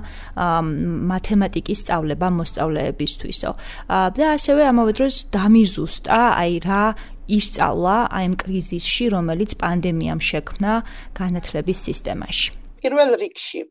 მათემატიკის 1.14 1.78
სწავლება 1.84 2.28
მოსწავლეებისთვისო. 2.40 3.52
და 4.18 4.26
ასევე 4.36 4.62
ამავე 4.72 4.92
დროს 4.98 5.16
დამიზუსტა, 5.36 6.20
აი 6.42 6.54
რა 6.66 6.84
ისწავლა 7.26 7.96
აი 8.18 8.26
ამ 8.30 8.34
კრიზისში, 8.42 9.06
რომელიც 9.16 9.52
პანდემიამ 9.62 10.22
შექმნა 10.30 10.72
განათლების 11.20 11.80
სისტემაში. 11.88 12.50
პირველ 12.82 13.10
რიგში 13.22 13.62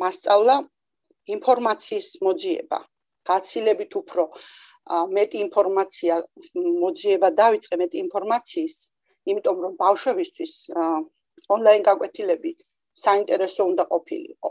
მასწავლა 0.00 0.56
ინფორმაციის 1.36 2.06
მოძიება, 2.24 2.78
გაცილებით 3.28 3.92
უფრო 4.00 4.22
მეტი 5.16 5.38
ინფორმაცია 5.46 6.14
მოძიება 6.84 7.28
დავიწყე 7.40 7.74
მეტი 7.82 7.96
ინფორმაციის, 8.04 8.76
იმიტომ 9.28 9.56
რომ 9.64 9.72
ბავშვებისთვის 9.84 10.52
ონლაინ 11.54 11.82
გაკვეთილები 11.88 12.50
საინტერესო 13.04 13.62
უნდა 13.70 13.84
ყოფილიყო. 13.92 14.50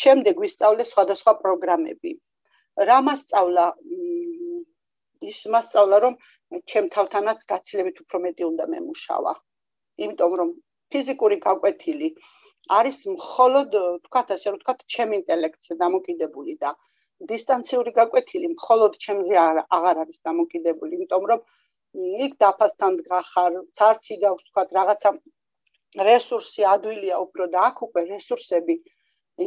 შემდეგ 0.00 0.34
ვისწავლე 0.44 0.84
სხვადასხვა 0.92 1.32
პროგრამები. 1.42 2.12
რა 2.88 2.98
მასწავლა? 3.06 3.66
ის 5.30 5.38
მასწავლა, 5.52 5.96
რომ 6.04 6.14
ჩემ 6.72 6.86
თავთანაც 6.96 7.40
გაცილებით 7.52 7.96
უფრო 8.02 8.18
მეტი 8.24 8.44
უნდა 8.50 8.64
მემუშავა. 8.74 9.32
იმიტომ 10.04 10.32
რომ 10.40 10.52
ფიზიკური 10.92 11.36
გაკვეთილი 11.46 12.08
არის 12.78 12.98
მხოლოდ, 13.16 13.76
თქვათ 14.06 14.28
ასე, 14.36 14.46
რომ 14.52 14.58
თქვათ, 14.62 14.80
ჩემ 14.94 15.10
ინტელექტზე 15.18 15.74
დამოკიდებული 15.82 16.54
და 16.62 16.70
დისტანციური 17.30 17.90
გაკვეთილი 18.00 18.48
მხოლოდ 18.56 18.92
ჩემზე 19.04 19.34
აღარ 19.76 19.96
არის 20.04 20.18
დამოკიდებული, 20.28 20.92
იმიტომ 20.98 21.24
რომ 21.30 21.40
იქ 22.26 22.32
დაფასთან 22.42 22.92
დგახარ, 23.00 23.52
ცარცი 23.76 24.16
გაქვს, 24.24 24.44
თქვათ, 24.48 24.68
რაღაცა 24.78 25.10
რესურსი 25.98 26.62
ადვილია 26.70 27.18
უფრო 27.26 27.46
და 27.50 27.58
აქ 27.70 27.82
უკვე 27.86 28.02
რესურსები 28.14 28.76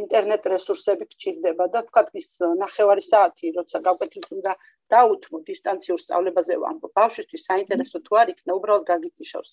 ინტერნეტ 0.00 0.46
რესურსები 0.52 1.04
გჭირდება 1.12 1.66
და 1.72 1.82
თქვა 1.88 2.02
ის 2.20 2.28
ნახევარი 2.62 3.04
საათი 3.08 3.52
როცა 3.58 3.80
გავკვეთილ 3.88 4.24
უნდა 4.36 4.52
დაუთმო 4.92 5.38
დისტანციურ 5.50 6.00
სწავლებაზე 6.04 6.54
ვამბობ. 6.64 6.92
ბავშვისთვის 7.00 7.46
საინტერესო 7.48 7.98
თუ 8.06 8.12
არ 8.22 8.32
იქნა 8.34 8.56
უბრალოდ 8.58 8.84
გაგიტიშავს 8.92 9.52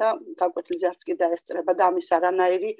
და 0.00 0.06
გავკვეთილზე 0.40 0.86
არც 0.90 1.02
კი 1.08 1.14
დაესწრება 1.22 1.72
და 1.78 1.90
ამის 1.90 2.08
არანაირი 2.18 2.70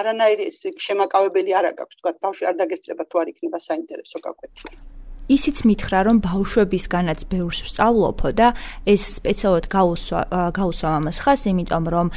არანაირი 0.00 0.48
შემაკავებელი 0.86 1.52
არ 1.60 1.70
აქვს. 1.72 2.00
თქვა 2.00 2.16
ბავშვი 2.26 2.50
არ 2.50 2.56
დაგესწრება 2.62 3.04
თუ 3.10 3.22
არ 3.22 3.28
იქნება 3.34 3.58
საინტერესო 3.68 4.26
გავკვეთილი 4.26 4.91
ისიც 5.32 5.64
მითხრა 5.68 6.00
რომ 6.08 6.16
ბავშვებისგანაც 6.26 7.20
ბევრს 7.32 7.58
ვსწავლობო 7.66 8.28
და 8.36 8.48
ეს 8.84 9.02
სპეციალურად 9.18 9.66
გაუსვა 9.72 10.20
გაუსვა 10.56 10.90
ამას 10.98 11.18
ხას 11.24 11.42
იმიტომ 11.52 11.84
რომ 11.94 12.08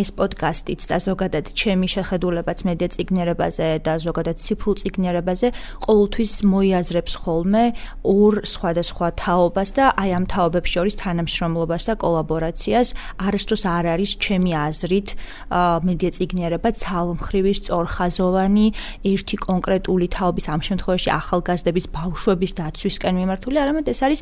ეს 0.00 0.10
პოდკასტიც 0.18 0.80
და 0.90 0.96
ზოგადად 1.06 1.46
ჩემი 1.56 1.86
შეხედულებაც 1.94 2.58
მედია 2.68 2.88
ციგნერებაზე 2.94 3.68
და 3.86 3.94
ზოგადად 4.04 4.36
ციფრულ 4.44 4.74
ციგნერებაზე 4.82 5.48
ყოველთვის 5.86 6.32
მოიაზრებს 6.52 7.14
ხოლმე 7.22 7.64
ორ 8.04 8.34
სხვადასხვა 8.44 9.08
თაობას 9.22 9.70
და 9.76 9.84
აი 10.00 10.10
ამ 10.18 10.24
თაობებს 10.32 10.70
შორის 10.74 10.94
თანამშრომლობას 11.00 11.82
და 11.88 11.94
კოლაბორაციას. 12.02 12.88
არასდროს 13.26 13.62
არ 13.76 13.84
არის 13.94 14.10
ჩემი 14.24 14.52
აზრით 14.66 15.08
მედია 15.86 16.10
ციგნერება 16.16 16.70
ცალმხრივი 16.82 17.52
სწორხაზოვანი 17.60 18.66
ერთი 19.12 19.36
კონკრეტული 19.46 20.06
თაობის 20.16 20.46
ამ 20.54 20.60
შემთხვევაში 20.66 21.10
ახალგაზრდების 21.20 21.86
ბავშვების 21.96 22.49
ცხოვრების 22.50 22.58
დაცვისკენ 22.58 23.14
მიმართული, 23.20 23.56
არამედ 23.60 23.86
ეს 23.90 24.00
არის 24.06 24.20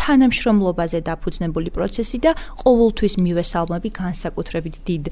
თანამშრომლობაზე 0.00 0.98
დაფუძნებული 1.08 1.70
პროცესი 1.72 2.18
და 2.24 2.32
ყოველთვის 2.64 3.14
მივესალმები 3.24 3.88
განსაკუთრებით 3.94 4.74
დიდ 4.84 5.04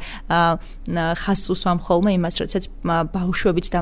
ხასს 1.23 1.47
უსვამ 1.53 1.79
ხოლმე 1.87 2.13
იმას, 2.19 2.35
როდესაც 2.43 2.65
ბავშვებიც 2.85 3.67
და 3.73 3.81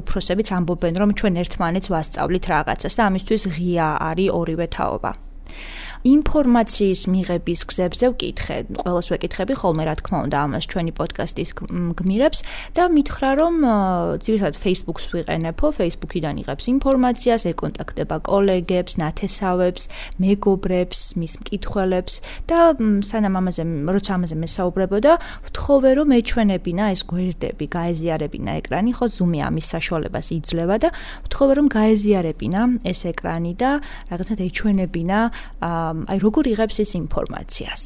უფროსებიც 0.00 0.48
ამბობენ, 0.58 0.94
რომ 0.98 1.10
ჩვენ 1.18 1.34
ერთმანეთს 1.42 1.88
ვასწავლით 1.92 2.44
რაღაცას 2.52 2.94
და 2.98 3.02
ამისთვის 3.08 3.42
ღია 3.54 3.88
არის 4.02 4.34
ორივე 4.34 4.66
თაობა. 4.74 5.27
ინფორმაციის 6.06 7.00
მიღების 7.10 7.60
გზებზე 7.68 8.06
ვკითხე, 8.14 8.56
ყოველს 8.78 9.08
ვეკითხები 9.10 9.54
ხოლმე 9.58 9.82
რა 9.88 9.94
თქმა 9.98 10.18
უნდა 10.28 10.38
ამას 10.46 10.64
ჩვენი 10.70 10.92
პოდკასტის 10.94 11.50
გმირებს 11.98 12.40
და 12.78 12.82
მითხრა 12.94 13.30
რომ 13.40 13.54
ძირითადად 14.22 14.56
Facebook-ს 14.62 15.04
ვიყენებო, 15.10 15.66
Facebook-იდან 15.74 16.34
იღებს 16.42 16.64
ინფორმაციას, 16.70 17.42
ეკონტაქტება 17.50 18.16
კოლეგებს, 18.28 18.92
ნათესავებს, 19.02 19.82
მეგობრებს, 20.22 21.00
მის 21.18 21.34
მკითხველებს 21.42 22.14
და 22.46 22.58
სანამ 22.78 23.34
ამაზე 23.42 23.62
როცა 23.98 24.10
ამაზე 24.18 24.36
მესაუბრებოდა, 24.38 25.12
ვთხოვე 25.50 25.90
რომ 25.98 26.08
ეჩვენებინა 26.18 26.84
ეს 26.94 27.02
გვერდები, 27.10 27.64
გაეზიარებინა 27.74 28.52
ეკრანი, 28.62 28.90
ხო 28.94 29.06
Zoom-ი 29.18 29.40
ამის 29.42 29.66
საშუალებას 29.74 30.26
იძლევა 30.38 30.76
და 30.78 30.88
ვთხოვე 31.26 31.52
რომ 31.58 31.66
გაეზიარებინა 31.74 32.60
ეს 32.86 33.00
ეკრანი 33.10 33.52
და 33.58 33.70
რაღაცნაირად 34.12 34.46
ეჩვენებინა 34.48 35.18
აა 35.58 35.87
აი 36.12 36.18
როგორ 36.26 36.44
იღებს 36.52 36.76
ეს 36.84 36.92
ინფორმაციას? 37.02 37.82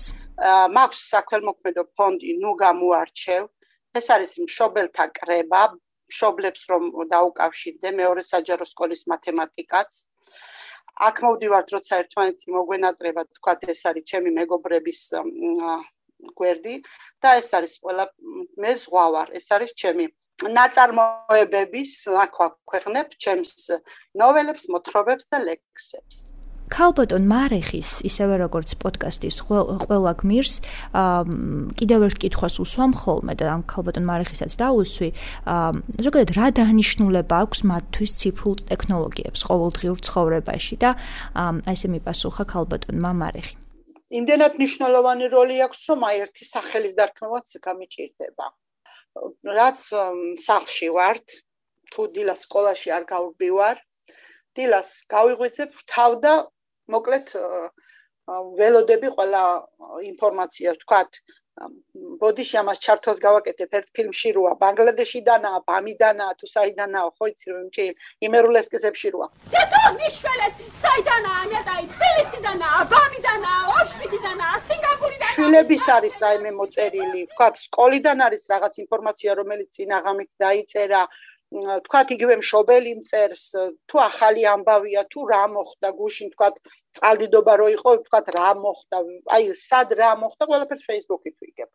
მაქვს 0.76 1.00
საქველმოქმედო 1.12 1.82
ფონდი, 1.96 2.30
ნუ 2.42 2.50
გამოარჩევ. 2.64 3.42
ეს 3.98 4.06
არის 4.14 4.32
მშობელთა 4.46 5.04
კრება, 5.18 5.62
მშობლებს 6.12 6.62
რომ 6.70 6.82
დაუკავშირდე 7.12 7.88
მეორე 8.00 8.22
საჯარო 8.32 8.64
სკოლის 8.72 9.02
მათემატიკაც. 9.12 9.90
აქ 11.08 11.16
მოვდივართ, 11.24 11.68
როცა 11.76 11.92
ერთმანეთი 12.02 12.46
მოგვენატრება, 12.56 13.22
თქვა 13.36 13.52
ეს 13.74 13.80
არის 13.88 14.04
ჩემი 14.10 14.30
მეგობრების 14.38 15.00
გვერდი 16.38 16.74
და 17.22 17.30
ეს 17.40 17.48
არის 17.58 17.72
ყველა 17.82 18.04
მე 18.62 18.72
ზღვავარ, 18.82 19.28
ეს 19.38 19.46
არის 19.56 19.72
ჩემი 19.82 20.04
ნაწარმოებების, 20.58 21.92
აქ 22.24 22.32
ვაქვეყნებ 22.42 23.08
ჩემს 23.24 23.52
ნოველებს, 24.20 24.68
მოთხრობებს 24.74 25.24
და 25.32 25.38
ლექსებს. 25.48 26.41
ქალბატონ 26.72 27.26
მარეხის 27.28 27.88
ისევე 28.08 28.38
როგორც 28.40 28.72
პოდკასტის 28.80 29.36
ყველა 29.44 30.12
გმირს 30.22 30.54
კიდევ 31.76 32.06
ერთ 32.08 32.16
კითხვას 32.24 32.56
უსვამ 32.64 32.94
ხოლმე 32.96 33.36
და 33.36 33.50
ამ 33.52 33.62
ქალბატონ 33.68 34.06
მარეხისაც 34.08 34.56
დაუსვი 34.56 35.10
ზოგადად 36.06 36.32
რა 36.38 36.46
დანიშნულება 36.56 37.36
აქვს 37.44 37.60
მათთვის 37.72 38.16
ციფრულ 38.20 38.56
ტექნოლოგიებს 38.72 39.40
ყოველდღიურ 39.52 39.98
ცხოვრებაში 40.08 40.76
და 40.80 40.90
აი 41.36 41.76
ესე 41.76 41.92
მიპასუხა 41.92 42.44
ქალბატონმა 42.54 43.12
მარეხი 43.20 43.54
იმდენად 44.16 44.56
მნიშვნელოვანი 44.56 45.26
როლი 45.32 45.56
აქვს 45.68 45.80
რომ 45.92 46.00
აი 46.08 46.16
ერთი 46.24 46.44
სახელის 46.48 46.96
დარქმევაც 46.96 47.52
გამიჭირდება 47.68 48.46
რაც 49.60 49.78
სახლში 50.40 50.88
ვართ 50.96 51.26
თუ 51.92 52.02
დილას 52.16 52.48
სკოლაში 52.48 52.92
არ 52.96 53.04
გავბივარ 53.12 53.76
დილას 54.56 54.90
გავიღვიძებ 55.12 55.80
თავ 55.92 56.12
და 56.24 56.34
მოკლედ 56.88 57.26
ველოდები 58.58 59.08
ყველა 59.16 59.42
ინფორმაცია. 60.10 60.74
ვთქვათ 60.78 61.10
ბოდიში 62.22 62.56
ამას 62.62 62.78
ჩართვას 62.84 63.18
გავაკეთებ. 63.20 63.68
ერთ 63.78 63.88
ფილმში 63.96 64.30
როა 64.36 64.52
ბანგლადეშიდანაა 64.62 65.58
ბამიდანაა 65.68 66.32
თუ 66.40 66.46
საიდანაა 66.54 67.08
ხო 67.16 67.24
იცი 67.32 67.48
რომ 67.52 67.66
ჩი 67.76 67.84
იმერულესკესებში 68.26 69.08
როა 69.14 69.26
დედო 69.52 69.82
მიშველეთ 69.98 70.54
საიდანაა 70.84 71.42
მეტაი 71.52 71.84
თბილისიდანაა 71.92 72.80
ბამიდანაა 72.94 73.62
ოშპიტიდანაა 73.82 74.56
სინგაპურიდანაა 74.68 75.34
შვილების 75.34 75.84
არის 75.96 76.14
რაიმე 76.24 76.50
მოწერილი. 76.60 77.20
ვთქვათ 77.28 77.54
სკოლიდან 77.66 78.18
არის 78.26 78.42
რაღაც 78.54 78.74
ინფორმაცია 78.84 79.30
რომელიც 79.40 79.68
წინ 79.76 79.90
აღამით 79.98 80.30
დაიწერა 80.44 81.02
თქვათ 81.52 82.08
იგივე 82.16 82.34
მშობელი 82.40 82.92
მწერს 83.00 83.42
თუ 83.90 83.96
ახალი 84.04 84.42
ამბავია 84.54 85.02
თუ 85.12 85.20
რა 85.32 85.42
მოხდა 85.52 85.88
გუშინ 86.00 86.32
თქვათ 86.32 86.54
წყალდიდობა 86.96 87.54
რო 87.60 87.68
იყო 87.76 87.90
თქვათ 88.06 88.26
რა 88.36 88.50
მოხდა 88.62 88.98
აი 89.36 89.52
სად 89.66 89.92
რა 90.00 90.10
მოხდა 90.22 90.48
ყველაფერს 90.48 90.86
Facebook-ით 90.88 91.36
ვიგებ. 91.44 91.68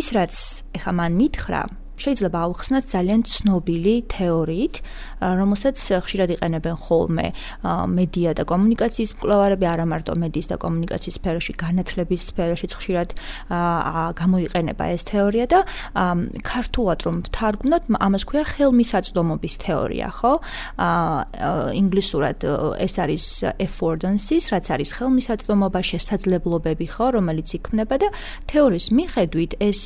ის 0.00 0.08
რაც 0.16 0.34
ეხა 0.78 0.92
მან 0.96 1.12
მითხრა 1.20 1.62
შეიძლება 2.00 2.38
აუხსნათ 2.46 2.84
ძალიან 2.90 3.20
ცნობილი 3.28 3.94
თეორიით, 4.08 4.74
რომელსაც 5.20 5.76
ხშირად 6.04 6.30
იყენებენ 6.36 6.76
ხოლმე 6.80 7.26
მედია 7.92 8.30
და 8.38 8.42
კომუნიკაციის 8.48 9.10
მკვლევარები, 9.16 9.66
არა 9.68 9.84
მარტო 9.92 10.12
მედიის 10.16 10.48
და 10.50 10.56
კომუნიკაციის 10.64 11.16
სფეროში, 11.20 11.52
განათლების 11.60 12.20
სფეროშიც 12.32 12.72
ხშირად 12.80 13.08
გამოიყენება 14.20 14.84
ეს 14.96 15.02
თეორია 15.10 15.44
და 15.52 15.60
ქართულად 16.40 16.98
რომ 17.04 17.16
ვთარგმნოთ, 17.28 17.82
ამას 18.00 18.22
ქვია 18.28 18.44
ხელმისაწვდომობის 18.48 19.54
თეორია, 19.60 20.08
ხო? 20.18 20.32
ინგლისურად 21.76 22.38
ეს 22.80 22.94
არის 23.04 23.24
affordances, 23.60 24.48
რაც 24.52 24.66
არის 24.72 24.90
ხელმისაწვდომობა, 24.96 25.80
შესაძლებლობები, 25.92 26.86
ხო, 26.96 27.06
რომელიც 27.20 27.48
იქმნება 27.60 27.94
და 28.00 28.08
თეორიის 28.48 28.86
მიხედვით 28.96 29.52
ეს 29.60 29.80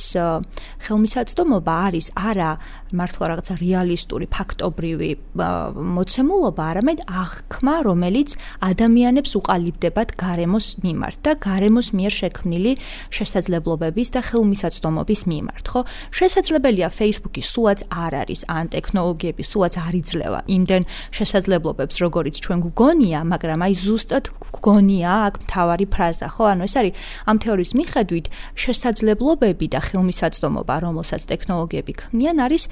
ხელმისაწვდომობა 0.85 1.73
არის 1.89 2.04
არის 2.05 2.11
არა 2.13 2.49
მართლა 2.95 3.25
რაღაცა 3.31 3.53
რეალისტური 3.59 4.27
ფაქტობრივი 4.29 5.09
მოცემულობა, 5.35 6.63
არამედ 6.71 6.99
აღქმა, 7.09 7.75
რომელიც 7.85 8.29
ადამიანებს 8.61 9.31
უყალიბდებათ 9.39 10.09
გარემოს 10.15 10.67
მიმართ 10.85 11.17
და 11.25 11.31
გარემოს 11.41 11.87
მიერ 11.97 12.13
შექმნილი 12.15 12.71
შესაძლებლობების 13.09 14.07
და 14.15 14.21
ხელმისაწვდომობის 14.29 15.21
მიმართ, 15.31 15.65
ხო? 15.65 15.81
შესაძლებელია 16.15 16.87
Facebook-ი 16.93 17.41
სულაც 17.41 17.79
არ 17.89 18.13
არის 18.21 18.41
ან 18.47 18.65
ტექნოლოგიები 18.75 19.43
სულაც 19.43 19.73
არ 19.75 19.93
იძლევა 19.99 20.39
იმდენ 20.45 20.83
შესაძლებლობებს, 21.17 21.95
როგორიც 22.05 22.35
ჩვენ 22.45 22.59
გვგონია, 22.69 23.19
მაგრამ 23.33 23.59
აი 23.65 23.73
ზუსტად 23.75 24.25
გვგონია 24.55 25.11
აქ 25.27 25.35
მთავარი 25.45 25.85
ფრაზა, 25.89 26.27
ხო? 26.37 26.43
ანუ 26.53 26.63
ეს 26.69 26.75
არის 26.79 26.93
ამ 27.25 27.37
თეორიის 27.43 27.71
მიხედვით 27.75 28.25
შესაძლებლობები 28.55 29.65
და 29.73 29.79
ხელმისაწვდომობა, 29.89 30.75
რომელსაც 30.85 31.21
ტექნოლოგიები 31.31 31.94
ქმნიან 31.99 32.37
არის 32.45 32.69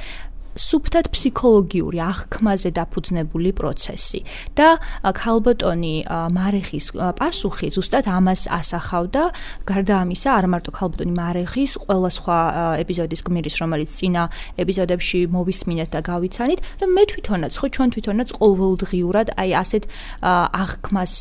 სუფთად 0.53 1.09
ფსიქოლოგიური 1.13 1.97
აღქმაზე 2.03 2.69
დაფუძნებული 2.77 3.51
პროცესი. 3.57 4.19
და 4.57 4.77
ქალბოტონი 5.01 5.95
მარეხის 6.37 6.85
პასუხი 7.17 7.67
ზუსტად 7.73 8.05
ამას 8.05 8.41
ასახავდა. 8.59 9.23
გარდა 9.65 9.95
ამისა 10.03 10.29
არ 10.37 10.45
მარტო 10.53 10.71
ქალბოტონი 10.77 11.13
მარეხის 11.17 11.71
ყველა 11.83 12.09
სხვა 12.17 12.37
ეპიზოდის 12.83 13.21
გმირის 13.25 13.55
რომელიც 13.61 13.89
წინა 13.97 14.23
ეპიზოდებში 14.61 15.19
მოვისმინეთ 15.33 15.89
და 15.95 15.99
გავიცანით. 16.05 16.59
და 16.79 16.85
მე 16.85 17.03
თვითონაც 17.11 17.53
ხო 17.57 17.67
ჩვენ 17.73 17.89
თვითონაც 17.93 18.29
ყოველდღიურად 18.37 19.27
აი 19.41 19.49
ასეთ 19.63 19.83
აღქმას 20.21 21.13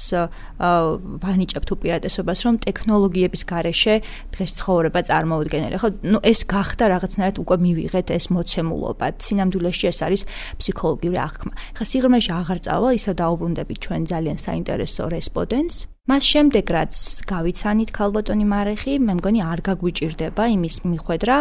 ვანიჭებთ 1.24 1.68
უპირატესობას 1.72 2.38
რომ 2.44 2.54
ტექნოლოგიების 2.66 3.42
გარეშე 3.48 3.94
დღეს 4.34 4.52
ცხოვრება 4.60 5.00
წარმოუდგენელი 5.08 5.76
ხო 5.80 5.88
ნუ 6.12 6.18
ეს 6.22 6.40
გახდა 6.46 6.84
რაღაცნაირად 6.94 7.36
უკვე 7.42 7.56
მივიღეთ 7.64 8.06
ეს 8.18 8.24
მოცემულობა 8.36 9.06
სინამდვილეში 9.22 9.84
ეს 9.92 9.98
არის 10.06 10.22
ფსიქოლოგიური 10.58 11.18
აღქმა. 11.22 11.52
ხა 11.78 11.84
სიღრმეში 11.86 12.30
აღარ 12.40 12.58
წავა, 12.66 12.88
ისა 12.98 13.12
დაუბრუნდებით 13.22 13.78
ჩვენ 13.86 14.02
ძალიან 14.12 14.38
საინტერესო 14.42 15.02
რესპონდენტს. 15.12 15.91
მას 16.10 16.26
შემდეგ 16.26 16.70
რაც 16.74 16.96
გავიცანით 17.30 17.90
ქალბატონი 17.94 18.42
მარეხი, 18.50 18.94
მე 19.06 19.14
მგონი 19.22 19.40
არ 19.46 19.60
გაგვიჭirdება 19.68 20.44
იმის 20.50 20.76
მიხვედრა, 20.82 21.36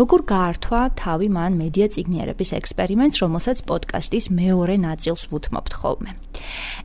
როგორ 0.00 0.20
გაართვა 0.32 0.80
თავი 0.96 1.28
მან 1.28 1.58
მედია 1.60 1.86
ციგნიერების 1.92 2.50
ექსპერიმენტს, 2.56 3.20
რომელსაც 3.20 3.58
პოდკასტის 3.68 4.24
მეორე 4.32 4.76
ნაწილს 4.80 5.28
ვუთმობთ 5.28 5.72
ხოლმე. 5.76 6.10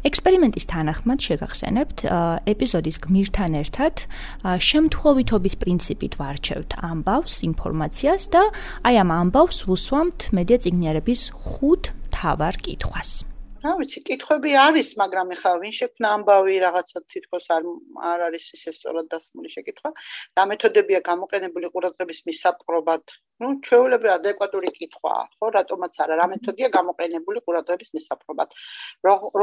ექსპერიმენტის 0.04 0.66
თანახმად 0.68 1.20
შეგახსენებთ, 1.24 1.98
ეპიზოდის 2.44 2.98
გმირთან 3.08 3.52
ერთად 3.64 3.96
შემთხვევითობის 4.44 5.56
პრინციპით 5.64 6.14
ვარჩევთ 6.20 6.70
ამბავს, 6.92 7.36
ინფორმაციას 7.48 8.24
და 8.36 8.44
აი 8.84 8.96
ამ 9.08 9.10
ამბავს 9.16 9.64
ვუსვამთ 9.64 10.20
მედია 10.36 10.58
ციგნიერების 10.60 11.22
ხუთ 11.32 11.84
თავარ 12.12 12.56
კითხვას. 12.60 13.37
რა 13.68 13.74
ვიცი, 13.80 14.00
კითხვები 14.08 14.52
არის, 14.64 14.90
მაგრამ 15.02 15.32
ეხლა 15.36 15.52
ვინ 15.62 15.74
შექმნა 15.78 16.10
ამბავი, 16.18 16.54
რაღაცა 16.64 17.00
თითქოს 17.12 17.48
არ 17.56 17.66
არ 18.12 18.24
არის 18.28 18.46
ისე 18.56 18.72
სწორად 18.78 19.10
დასმული 19.12 19.52
შეკითხვა. 19.56 19.92
რა 20.40 20.44
მეთოდებია 20.52 21.00
გამოყენებული 21.10 21.72
ყურადღების 21.74 22.20
მისაპყრობად? 22.30 23.04
ну, 23.44 23.48
ჩვეულებრივ 23.68 24.12
ადეკვატური 24.14 24.72
კითხვაა, 24.78 25.24
ხო, 25.36 25.48
რატომაც 25.58 26.00
არა, 26.06 26.16
რა 26.22 26.28
მეთოდია 26.34 26.70
გამოყენებული 26.78 27.44
ყურადღების 27.46 27.94
მისაპყრობად? 27.98 28.58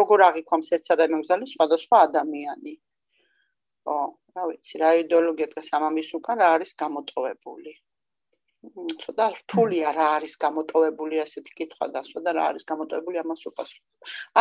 როგორ 0.00 0.26
აღიქვამს 0.30 0.72
ერთსა 0.78 0.98
და 0.98 1.08
იმავე 1.10 1.50
სხვადასხვა 1.54 1.96
ადამიანი? 2.08 2.74
ო, 3.92 3.94
რა 4.34 4.44
ვიცი, 4.50 4.74
რა 4.82 4.90
იდეოლოგია 5.04 5.50
დგას 5.52 5.68
ამამის 5.78 6.14
უკან, 6.18 6.40
რა 6.40 6.48
არის 6.56 6.72
გამოტოვებული? 6.80 7.72
ცოტა 9.03 9.27
რთულია 9.38 9.92
რა 9.98 10.07
არის 10.18 10.35
გამოტოვებული 10.44 11.20
ასეთი 11.24 11.53
კითხვა 11.61 11.87
დასვა 11.96 12.20
და 12.27 12.31
რა 12.38 12.44
არის 12.50 12.64
გამოტოვებული 12.70 13.20
ამას 13.24 13.42
უპასუხო. 13.50 13.90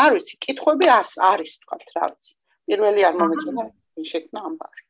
არ 0.04 0.10
ვიცი, 0.16 0.36
კითხვები 0.46 0.88
არის, 0.98 1.14
არის 1.32 1.52
თქვა 1.64 1.78
რა 1.98 2.06
ვიცი. 2.14 2.34
პირველი 2.68 3.02
არ 3.10 3.14
მომეწონა 3.20 3.64
შექმნა 4.12 4.40
ამბარი. 4.50 4.82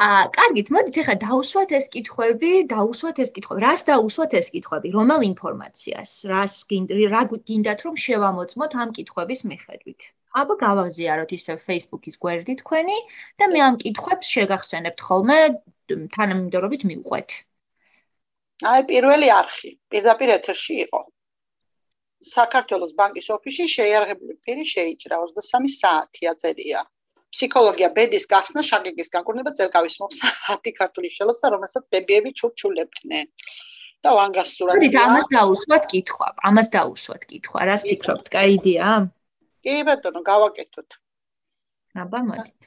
აა, 0.00 0.20
კარგით, 0.32 0.68
მოდით 0.72 0.96
ახლა 1.02 1.16
დაუსვათ 1.26 1.70
ეს 1.76 1.86
კითხვები, 1.92 2.50
დაუსვათ 2.72 3.18
ეს 3.20 3.30
კითხვები. 3.36 3.60
რას 3.66 3.82
დაუსვათ 3.84 4.32
ეს 4.40 4.48
კითხვები? 4.54 4.88
რომელ 4.96 5.20
ინფორმაციას? 5.32 6.10
რას 6.32 6.54
რა 7.12 7.22
გინდათ 7.48 7.80
რომ 7.84 7.94
შევამოწმოთ 8.04 8.72
ამ 8.80 8.90
კითხვების 8.96 9.40
მიხედვით? 9.50 10.00
აბა 10.40 10.54
გავაღზიაროთ 10.64 11.30
ისე 11.36 11.58
Facebook-ის 11.58 12.16
გვერდი 12.22 12.54
თქვენი 12.62 12.98
და 13.36 13.44
მე 13.52 13.60
ამ 13.66 13.74
კითხვებს 13.82 14.26
შეგახსენებთ 14.34 15.00
ხოლმე 15.04 15.38
თანამიმდევრობით 16.16 16.82
მივყვეთ. 16.86 17.30
აი 18.68 18.84
პირველი 18.90 19.28
არხი 19.32 19.70
პირდაპირ 19.88 20.30
ეთერში 20.36 20.74
იყო. 20.84 21.00
საქართველოს 22.30 22.92
ბანკის 22.98 23.28
ოფისში 23.32 23.66
შეიარაღებული 23.74 24.34
პირი 24.44 24.64
შეიჭრა 24.68 25.16
23 25.24 25.76
საათი 25.80 26.28
აწერია. 26.32 26.82
ფსიქოლოგია 27.32 27.88
ბედის 27.96 28.26
გახსნა 28.28 28.62
შაგეგის 28.70 29.08
განკურნება 29.14 29.50
წელკავის 29.56 29.96
მოხსნა 30.02 30.30
ხათი 30.44 30.72
ქართული 30.80 31.08
შელოცა 31.16 31.46
რომელსაც 31.54 31.84
ბებიები 31.94 32.30
ჩურჩულებდნენ. 32.40 33.26
და 34.04 34.10
ვანგასურად 34.16 34.80
და 34.92 35.00
ამას 35.04 35.26
დაუსვათ 35.32 35.84
კითხვა 35.92 36.28
ამას 36.48 36.68
დაუსვათ 36.72 37.22
კითხვა 37.30 37.60
რას 37.68 37.82
ფიქრობთ? 37.88 38.26
კაი 38.32 38.56
იდეა? 38.56 38.90
კი 39.64 39.74
ბატონო 39.88 40.20
გავაკეთოთ. 40.24 40.90
აბა 42.00 42.20
მოდით. 42.28 42.60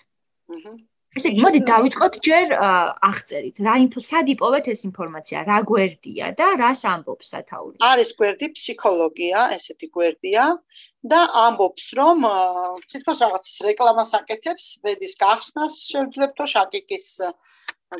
აჰა 0.53 0.73
ესე 1.17 1.29
იგი, 1.29 1.41
მოდი 1.45 1.59
დავიწყოთ 1.67 2.15
ჯერ 2.25 2.53
აღწერით, 2.57 3.59
რა 3.65 3.75
ინფო 3.85 4.01
სად 4.01 4.29
იპოვეთ 4.33 4.69
ეს 4.73 4.81
ინფორმაცია, 4.89 5.43
რა 5.49 5.57
გვერდია 5.69 6.31
და 6.39 6.47
რას 6.61 6.81
ამბობს 6.89 7.33
სათაური? 7.33 7.77
არის 7.85 8.13
გვერდი 8.17 8.49
ფსიქოლოგია, 8.57 9.39
ესეთი 9.57 9.87
გვერდია 9.93 10.45
და 11.13 11.19
ამბობს, 11.45 11.85
რომ 11.99 12.25
თითქოს 12.89 13.17
რაღაც 13.25 13.45
რეკლამას 13.67 14.11
აკეთებს, 14.19 14.65
ბედის 14.81 15.13
გახსნას 15.21 15.73
შეძლებთო 15.91 16.45
შაკიკის 16.53 17.07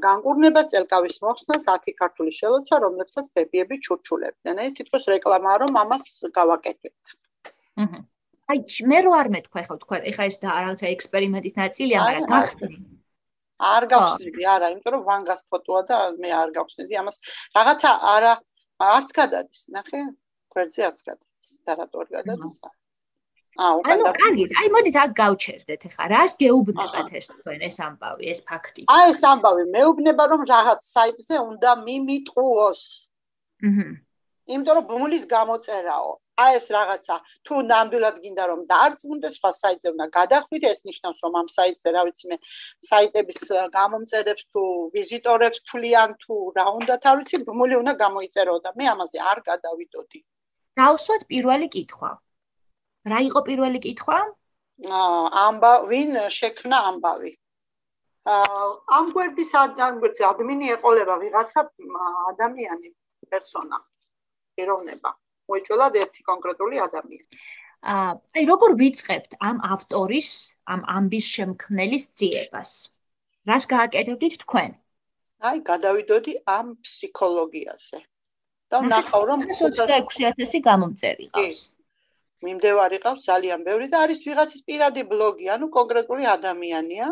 განკურნება 0.02 0.64
წელკავის 0.74 1.20
მოხსნას 1.22 1.68
10 1.70 1.94
ქართული 2.00 2.32
შელოცა, 2.34 2.80
რომლებსაც 2.82 3.30
ბებიები 3.38 3.78
ჩურჩულებდნენ. 3.86 4.58
აი 4.64 4.74
თითქოს 4.80 5.06
რეკლამაა, 5.14 5.58
რომ 5.66 5.78
ამას 5.84 6.06
გავაკეთებთ. 6.34 7.06
აჰა. 7.78 8.00
აი 8.50 8.60
მე 8.90 9.00
რო 9.06 9.12
არ 9.22 9.28
მეთქვა 9.34 9.62
ხო 9.70 9.76
თქვა 9.84 9.98
ეხა 10.10 10.24
ეს 10.30 10.38
და 10.44 10.50
რაღაცა 10.52 10.88
ექსპერიმენტის 10.96 11.56
ნაწილია 11.62 12.00
მაგრამ 12.04 12.26
გახსნი 12.34 12.76
არ 13.60 13.88
გავხსნიდი 13.94 14.48
არა 14.56 14.70
იმიტომ 14.74 14.94
რომ 14.98 15.04
ვანგას 15.10 15.42
ფოტოა 15.50 15.82
და 15.90 15.98
მე 16.20 16.30
არ 16.42 16.54
გავხსნიდი 16.58 17.00
ამას 17.04 17.20
რაღაცა 17.58 17.92
არა 18.14 18.34
არც 18.94 19.14
გადადის 19.20 19.62
ნახე 19.76 20.02
გვერდზე 20.54 20.88
არც 20.90 21.04
გადადის 21.10 21.60
და 21.68 21.78
რატო 21.82 22.04
არ 22.04 22.10
გადადის 22.18 22.58
აუ 23.62 23.82
ანუ 23.86 24.06
კარგი 24.18 24.46
აი 24.60 24.70
მოდით 24.74 24.96
აქ 25.04 25.12
გავჩერდეთ 25.18 25.82
ეხა 25.90 26.06
რას 26.10 26.34
გეუბნებათ 26.42 27.10
ეს 27.20 27.28
თქვენ 27.30 27.60
ეს 27.70 27.78
ამბავი 27.86 28.26
ეს 28.34 28.40
ფაქტი? 28.50 28.82
აი 28.90 29.04
ეს 29.14 29.22
ამბავი 29.30 29.64
მეუბნება 29.76 30.24
რომ 30.34 30.42
რაღაც 30.50 30.82
საიტზე 30.90 31.38
უნდა 31.38 31.72
მიმიტყუოს. 31.86 32.82
აჰა. 33.70 33.86
იმიტომ 34.54 34.74
რომ 34.78 34.86
ბმულის 34.90 35.24
გამოწერაო 35.30 36.12
აი 36.42 36.56
ეს 36.58 36.68
რაღაცა 36.74 37.16
თუ 37.46 37.56
ნამდვილად 37.70 38.16
გინდა 38.24 38.46
რომ 38.50 38.62
დაარწმუნდეს 38.70 39.36
სხვა 39.38 39.52
საიტზე 39.58 39.90
უნდა 39.94 40.06
გადახვიდე 40.18 40.68
ეს 40.74 40.80
ნიშნავს 40.90 41.20
რომ 41.26 41.36
ამ 41.42 41.48
საიტზე 41.56 41.90
რა 41.94 42.02
ვიცი 42.08 42.26
მე 42.32 42.38
საიტების 42.90 43.40
გამომწერებს 43.76 44.44
თუ 44.50 44.64
ვიზიტორებს 44.98 45.60
თვლიან 45.70 46.16
თუ 46.26 46.38
რა 46.58 46.66
უნდათ 46.78 47.06
არ 47.12 47.16
ვიცი 47.22 47.42
ბმული 47.50 47.76
უნდა 47.82 47.94
გამოიწერო 48.04 48.56
და 48.66 48.74
მე 48.82 48.86
ამაზე 48.94 49.18
არ 49.32 49.40
გადავიდოდი. 49.50 50.20
დავსვათ 50.82 51.22
პირველი 51.30 51.68
კითხვა. 51.78 52.12
რა 53.14 53.20
იყო 53.30 53.40
პირველი 53.50 53.80
კითხვა? 53.86 54.20
ამბა 55.46 55.74
ვინ 55.90 56.12
შექმნა 56.34 56.78
ამბავი? 56.90 57.32
ამ 58.98 59.06
გვერდის 59.14 59.54
ადმინი 59.54 60.72
ეყოლება 60.76 61.16
ვიღაცა 61.22 61.62
ადამიანი 62.34 62.88
პერსონა 63.30 63.78
ეროვნება 64.64 65.12
მოეჭოლად 65.50 66.00
ერთი 66.04 66.22
კონკრეტული 66.30 66.80
ადამიანი. 66.88 67.38
აა 67.94 68.12
აი 68.40 68.44
როგორ 68.48 68.76
ვიწყებთ 68.80 69.32
ამ 69.50 69.58
ავტორის, 69.76 70.30
ამ 70.74 70.82
ამბის 70.98 71.26
შემქმნელის 71.36 72.06
ძიებას? 72.20 72.72
რას 73.50 73.64
გააკეთებდით 73.74 74.40
თქვენ? 74.44 74.72
აი 75.50 75.58
გადავიდოდი 75.70 76.34
ამ 76.58 76.68
ფსიქოლოგიაზე. 76.84 78.00
და 78.74 78.80
ვნახავ 78.82 79.24
რომ 79.30 79.40
26000 79.50 80.62
გამომწერი 80.68 81.28
ყავს. 81.34 81.60
მიმდევარი 82.46 82.98
ყავს 83.04 83.28
ძალიან 83.30 83.60
ბევრი 83.68 83.88
და 83.92 84.00
არის 84.06 84.24
ვიღაცის 84.28 84.66
პირადი 84.68 85.04
ბლოგი, 85.12 85.46
ანუ 85.56 85.70
კონკრეტული 85.78 86.26
ადამიანია. 86.38 87.12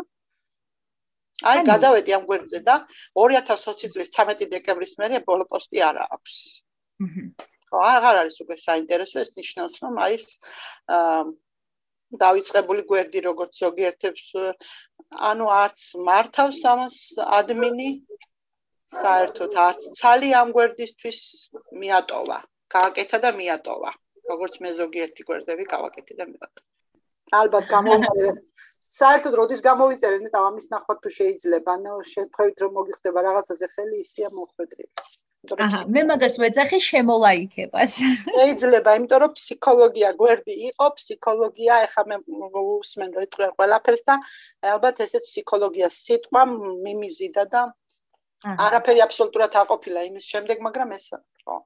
აი 1.52 1.62
გადავედი 1.68 2.10
ამ 2.16 2.26
გვერდზე 2.26 2.58
და 2.66 2.74
2020 3.18 3.94
წლის 3.94 4.08
13 4.16 4.50
დეკემბრის 4.50 4.98
მერე 4.98 5.22
ბოლო 5.28 5.44
პოსტი 5.52 5.78
არა 5.88 6.04
აქვს. 6.16 6.36
აჰა. 7.06 7.51
ხო 7.72 7.80
აღარ 7.88 8.20
არის 8.22 8.36
უკვე 8.44 8.56
საინტერესო 8.62 9.20
ეს 9.24 9.30
ნიშნავს 9.38 9.76
რომ 9.84 10.00
არის 10.06 10.26
დავიწყებული 12.22 12.82
გვერდი 12.90 13.24
როგორც 13.28 13.60
ზოგიერთებს 13.64 14.24
ანუ 15.32 15.46
არც 15.56 15.86
მართავს 16.08 16.60
ამას 16.72 16.96
ადმინი 17.40 17.90
საერთოდ 19.00 19.58
არც 19.66 19.88
ცალი 19.98 20.30
ამ 20.42 20.52
გვერდისთვის 20.56 21.20
მიატოვა 21.82 22.38
გააკეთა 22.76 23.18
და 23.24 23.30
მიატოვა 23.40 23.92
როგორც 24.30 24.60
მე 24.64 24.70
ზოგიერთი 24.80 25.26
გვერდები 25.28 25.64
გავაკეთე 25.72 26.14
და 26.20 26.26
მიატოვა. 26.30 26.66
ალბათ 27.40 27.66
გამოვიწერე 27.72 28.32
საერთოდ 28.82 29.34
როდის 29.40 29.60
გამოვიწერე? 29.66 30.18
მე 30.24 30.30
ამის 30.38 30.66
ნახვა 30.74 30.94
თუ 31.02 31.10
შეიძლება. 31.18 31.74
ანუ 31.78 31.92
შეხვევით 32.12 32.62
რომ 32.62 32.72
მოგიხდება 32.78 33.20
რაღაცაზე 33.28 33.66
ხელი 33.74 34.00
ისია 34.06 34.28
მოხვედრილი 34.38 34.88
აჰა, 35.42 35.78
მე 35.90 36.02
მაგას 36.06 36.36
მეძახი 36.38 36.78
შემოლაიქებას. 36.78 37.92
შეიძლება, 38.38 38.90
იმიტომ 38.98 39.20
რომ 39.22 39.32
ფსიქოლოგია 39.34 40.10
გვერდი 40.20 40.54
იყო, 40.70 40.86
ფსიქოლოგია, 40.98 41.74
ეხლა 41.86 42.02
მე 42.12 42.16
უსმენ 42.62 43.10
რომ 43.16 43.26
იტყვი 43.26 43.48
ყველაფერს 43.58 44.02
და 44.06 44.14
ალბათ 44.74 45.02
ესეც 45.02 45.26
ფსიქოლოგიას 45.26 45.94
სიტყვა 46.06 46.42
მიმიზიდა 46.86 47.44
და 47.50 47.62
არაფერი 48.46 49.00
აბსოლუტურად 49.06 49.52
აყოფილა 49.66 50.00
იმის 50.14 50.24
შემდეგ, 50.30 50.56
მაგრამ 50.62 50.94
ეს 50.94 51.06
ხო. 51.42 51.56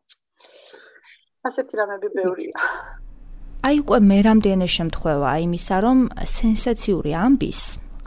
ასეთი 1.44 1.74
რამები 1.76 2.08
ბევრია. 2.16 2.56
აი 3.66 3.76
უკვე 3.84 3.98
მე 4.08 4.18
რამდენი 4.24 4.68
შემთხვევაა 4.72 5.38
იმისა, 5.46 5.76
რომ 5.84 5.98
სენსაციური 6.36 7.12
ამბის 7.12 7.60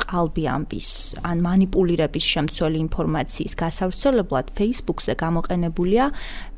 ყალბიამბის 0.09 0.89
ან 1.29 1.43
манипулირების 1.45 2.25
შემცველი 2.33 2.81
ინფორმაციის 2.85 3.53
გასავრცელებლად 3.61 4.53
Facebook-ზე 4.59 5.15
გამოყენებულია 5.23 6.09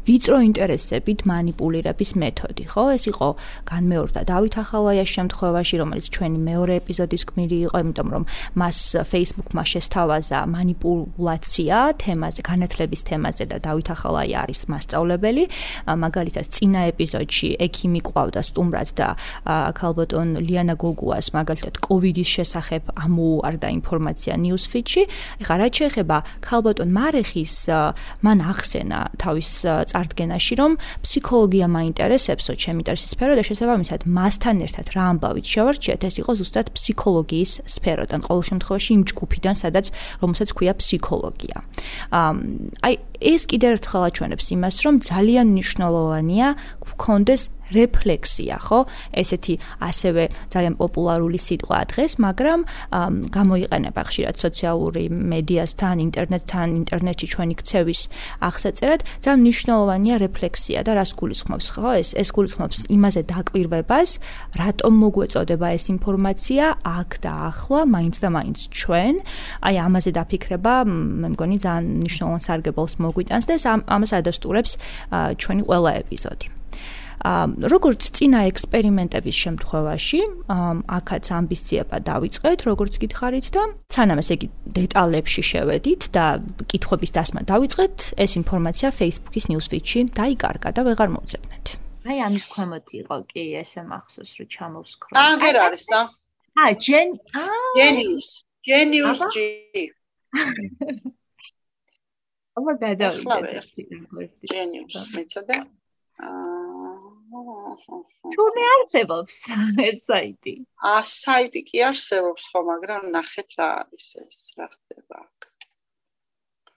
ვიწრო 0.08 0.38
ინტერესებით 0.50 1.20
манипулირების 1.30 2.12
მეთოდი, 2.18 2.64
ხო? 2.74 2.84
ეს 2.98 3.04
იყო 3.12 3.28
განმეორდა 3.70 4.22
დავით 4.26 4.56
ახალაიას 4.64 5.10
შემთხვევაში, 5.16 5.76
რომელიც 5.82 6.06
ჩვენი 6.16 6.40
მეორე 6.42 6.74
ეპიზოდის 6.82 7.24
გმირი 7.30 7.58
იყო, 7.70 7.76
იმიტომ 7.86 8.08
რომ 8.14 8.24
მას 8.58 8.78
Facebook-მა 9.12 9.64
შესთავაზა 9.72 10.40
манипуляция 10.50 11.80
თემაზე, 12.02 12.42
განათლების 12.42 13.02
თემაზე 13.06 13.44
და 13.52 13.58
დავით 13.62 13.88
ახალაია 13.94 14.38
არის 14.44 14.62
მასწავლებელი. 14.74 15.44
მაგალითად, 15.86 16.46
წინა 16.50 16.82
ეპიზოდში 16.92 17.50
ექიმი 17.62 18.02
ყავდა 18.02 18.42
სტუმრად 18.42 18.90
და 18.98 19.08
ქალბატონ 19.78 20.28
ლიანა 20.42 20.76
გოგუას 20.82 21.28
მაგალითად 21.38 21.78
კოვიდის 21.86 22.30
შესახებ 22.42 22.84
ამოუარდა 23.06 23.68
ინფორმაცია 23.80 24.34
ნიუსფიდში. 24.42 25.02
ეხლა 25.42 25.56
რაც 25.62 25.74
შეეხება 25.80 26.18
ქალბატონ 26.42 26.90
მარეხის 26.90 27.56
მან 28.26 28.38
ახსენა 28.52 29.00
თავის 29.22 29.50
წარდგენაში, 29.92 30.54
რომ 30.62 30.72
ფსიქოლოგია 31.04 31.68
მაინტერესებსო, 31.76 32.52
ჩემი 32.56 32.80
ინტერესის 32.82 33.14
სფერო 33.14 33.34
და 33.36 33.44
შესაბამისად 33.46 34.02
მასთან 34.08 34.56
ერთად 34.66 34.86
რა 34.96 35.04
ამბავით 35.12 35.46
შევარჩიეთ, 35.52 36.02
ეს 36.08 36.16
იყო 36.24 36.32
ზუსტად 36.40 36.68
ფსიქოლოგიის 36.76 37.52
სფეროდან, 37.76 38.22
ყოველ 38.28 38.44
შემთხვევაში 38.50 38.90
იმ 38.98 39.04
ჯგუფიდან, 39.12 39.56
სადაც 39.60 39.86
რომელსაც 40.24 40.50
ქვია 40.56 40.74
ფსიქოლოგია. 40.80 41.58
აი 42.12 42.94
ეს 43.22 43.46
კიდევ 43.46 43.78
ერთხელ 43.78 44.04
აჩვენებს 44.10 44.48
იმას, 44.56 44.76
რომ 44.86 44.96
ძალიან 45.06 45.48
მნიშვნელოვანია 45.54 46.48
გქონდეს 46.82 47.44
რეფლექსია, 47.72 48.60
ხო? 48.68 48.86
ესეთი 49.16 49.56
ასევე 49.80 50.24
ძალიან 50.52 50.76
პოპულარული 50.76 51.40
სიტყვა 51.40 51.80
დღეს, 51.92 52.20
მაგრამ 52.20 52.60
გამოიყენება 53.32 54.02
ხშირად 54.12 54.36
სოციალური 54.36 55.08
მედიასთან, 55.08 55.96
ინტერნეტთან, 56.08 56.68
ინტერნეტში 56.82 57.28
ჩვენი 57.34 57.56
ქცევის 57.62 58.02
აღსაწერად, 58.48 59.02
ძალიან 59.24 59.40
მნიშვნელოვანია 59.46 60.16
რეფლექსია 60.26 60.80
და 60.84 60.92
რას 61.00 61.12
გულისხმობს, 61.16 61.68
ხო? 61.72 61.90
ეს 62.02 62.10
ეს 62.22 62.30
გულისხმობს 62.36 62.78
იმაზე 62.92 63.22
დაკვირვებას, 63.32 64.10
რატომ 64.60 64.94
მოგვეწოდება 65.02 65.68
ეს 65.72 65.86
ინფორმაცია 65.96 66.64
აქ 66.84 67.12
და 67.24 67.34
ახლა, 67.52 67.82
მაინც 67.88 68.16
და 68.20 68.30
მაინც 68.36 68.60
ჩვენ. 68.76 69.16
აი 69.64 69.76
ამაზე 69.88 70.12
დაფიქრება, 70.12 70.74
მე 70.92 71.28
მგონი 71.34 71.58
ძალიან 71.64 71.86
მნიშვნელოვან 72.04 72.42
სარგებელს 72.48 72.94
მოგვიტანს 73.12 73.46
და 73.46 73.60
ეს 73.60 73.66
ამას 73.68 74.12
ადასტურებს 74.18 74.72
ჩვენი 75.38 75.62
ყველა 75.68 75.92
ეპიზოდი. 76.02 76.48
როგორც 77.22 78.02
წინა 78.18 78.50
ექსპერიმენტების 78.50 79.36
შემთხვევაში, 79.46 80.22
აქაც 80.98 81.26
ამბიციება 81.38 81.98
დავიწყეთ, 82.02 82.60
როგორც 82.66 82.94
გითხარით 82.98 83.48
და 83.54 83.62
სანამ 83.94 84.22
ესე 84.24 84.34
იგი 84.42 84.48
დეტალებში 84.78 85.44
შევედით 85.46 86.02
და 86.18 86.26
კითხვების 86.66 87.12
დასმა 87.14 87.42
დავიწყეთ, 87.46 87.96
ეს 88.18 88.32
ინფორმაცია 88.42 88.90
Facebook-ის 88.90 89.46
newsfeed-ში 89.54 90.00
დაიკარგა 90.18 90.70
და 90.74 90.82
ვეღარ 90.82 91.10
მოვძებნეთ. 91.14 91.66
აი 92.10 92.18
ამის 92.26 92.46
ქვემოთ 92.50 92.88
იყო 92.98 93.16
კი 93.30 93.42
ესე 93.62 93.82
მახსოვს 93.86 94.32
რომ 94.42 94.48
ჩამოვსკროლ. 94.50 95.14
აა 95.22 95.34
ვერ 95.46 95.56
არის 95.62 95.88
ა? 95.94 96.02
აა 96.58 96.72
ჯენ 96.82 97.08
აა 97.38 97.58
გენიუს, 97.78 98.28
გენიუს 98.66 99.22
ჯი. 99.30 99.46
აბა 102.60 102.74
გადავიდეთ. 102.84 103.70
გენიუს, 104.52 104.96
მეცადე. 105.16 105.58
თუ 108.36 108.44
მე 108.56 108.64
არსებობს 108.76 109.36
ეს 109.88 110.04
საიტი? 110.10 110.56
ა 110.84 111.00
საიტი 111.08 111.62
კი 111.70 111.78
არსებობს 111.88 112.44
ხო, 112.52 112.60
მაგრამ 112.72 113.04
ნახეთ 113.16 113.50
რა 113.60 113.70
არის 113.82 114.08
ეს, 114.24 114.40
რა 114.60 114.68
ხდება 114.68 115.16
აქ. 115.24 115.40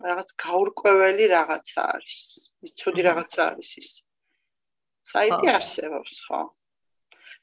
რაღაც 0.06 0.28
გაურკვეველი 0.44 1.24
რაღაცა 1.34 1.80
არის. 1.94 2.18
მიცუდი 2.62 3.02
რაღაცა 3.08 3.40
არის 3.50 3.70
ის. 3.82 3.90
საიტი 5.10 5.46
არსებობს 5.58 6.14
ხო? 6.28 6.42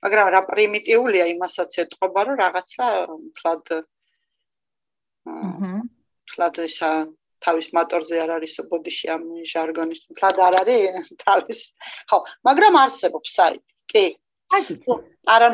მაგრამ 0.02 0.28
რა 0.34 0.41
პრიმიტიულია 0.48 1.26
იმასაც 1.36 1.72
ეთყობა, 1.84 2.20
რომ 2.32 2.36
რაღაცა 2.41 2.86
თლად 3.38 3.65
აჰა. 5.28 5.74
თლად 6.32 6.56
ესა 6.63 6.91
თავის 7.45 7.67
მოტორზე 7.77 8.15
არ 8.23 8.32
არის 8.38 8.56
ბოდიში 8.71 9.08
ამ 9.15 9.23
ჟარგონის. 9.51 9.99
თლად 10.17 10.38
არ 10.47 10.56
არის? 10.62 11.10
თავის 11.25 11.60
ხო 12.12 12.17
მაგრამ 12.47 12.73
არსებობს 12.84 13.30
საიტი 13.38 13.73
კი. 13.91 14.06
არა 15.36 15.47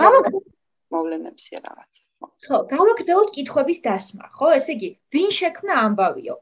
მოვლენებს 0.94 1.44
რაღაც 1.58 1.92
ხო. 2.48 2.58
გავაგრძელოთ 2.72 3.30
კითხების 3.36 3.80
დასმა 3.88 4.28
ხო? 4.38 4.48
ესე 4.60 4.72
იგი 4.78 4.90
ვინ 5.14 5.30
შექმნა 5.40 5.74
ამბავიო? 5.88 6.36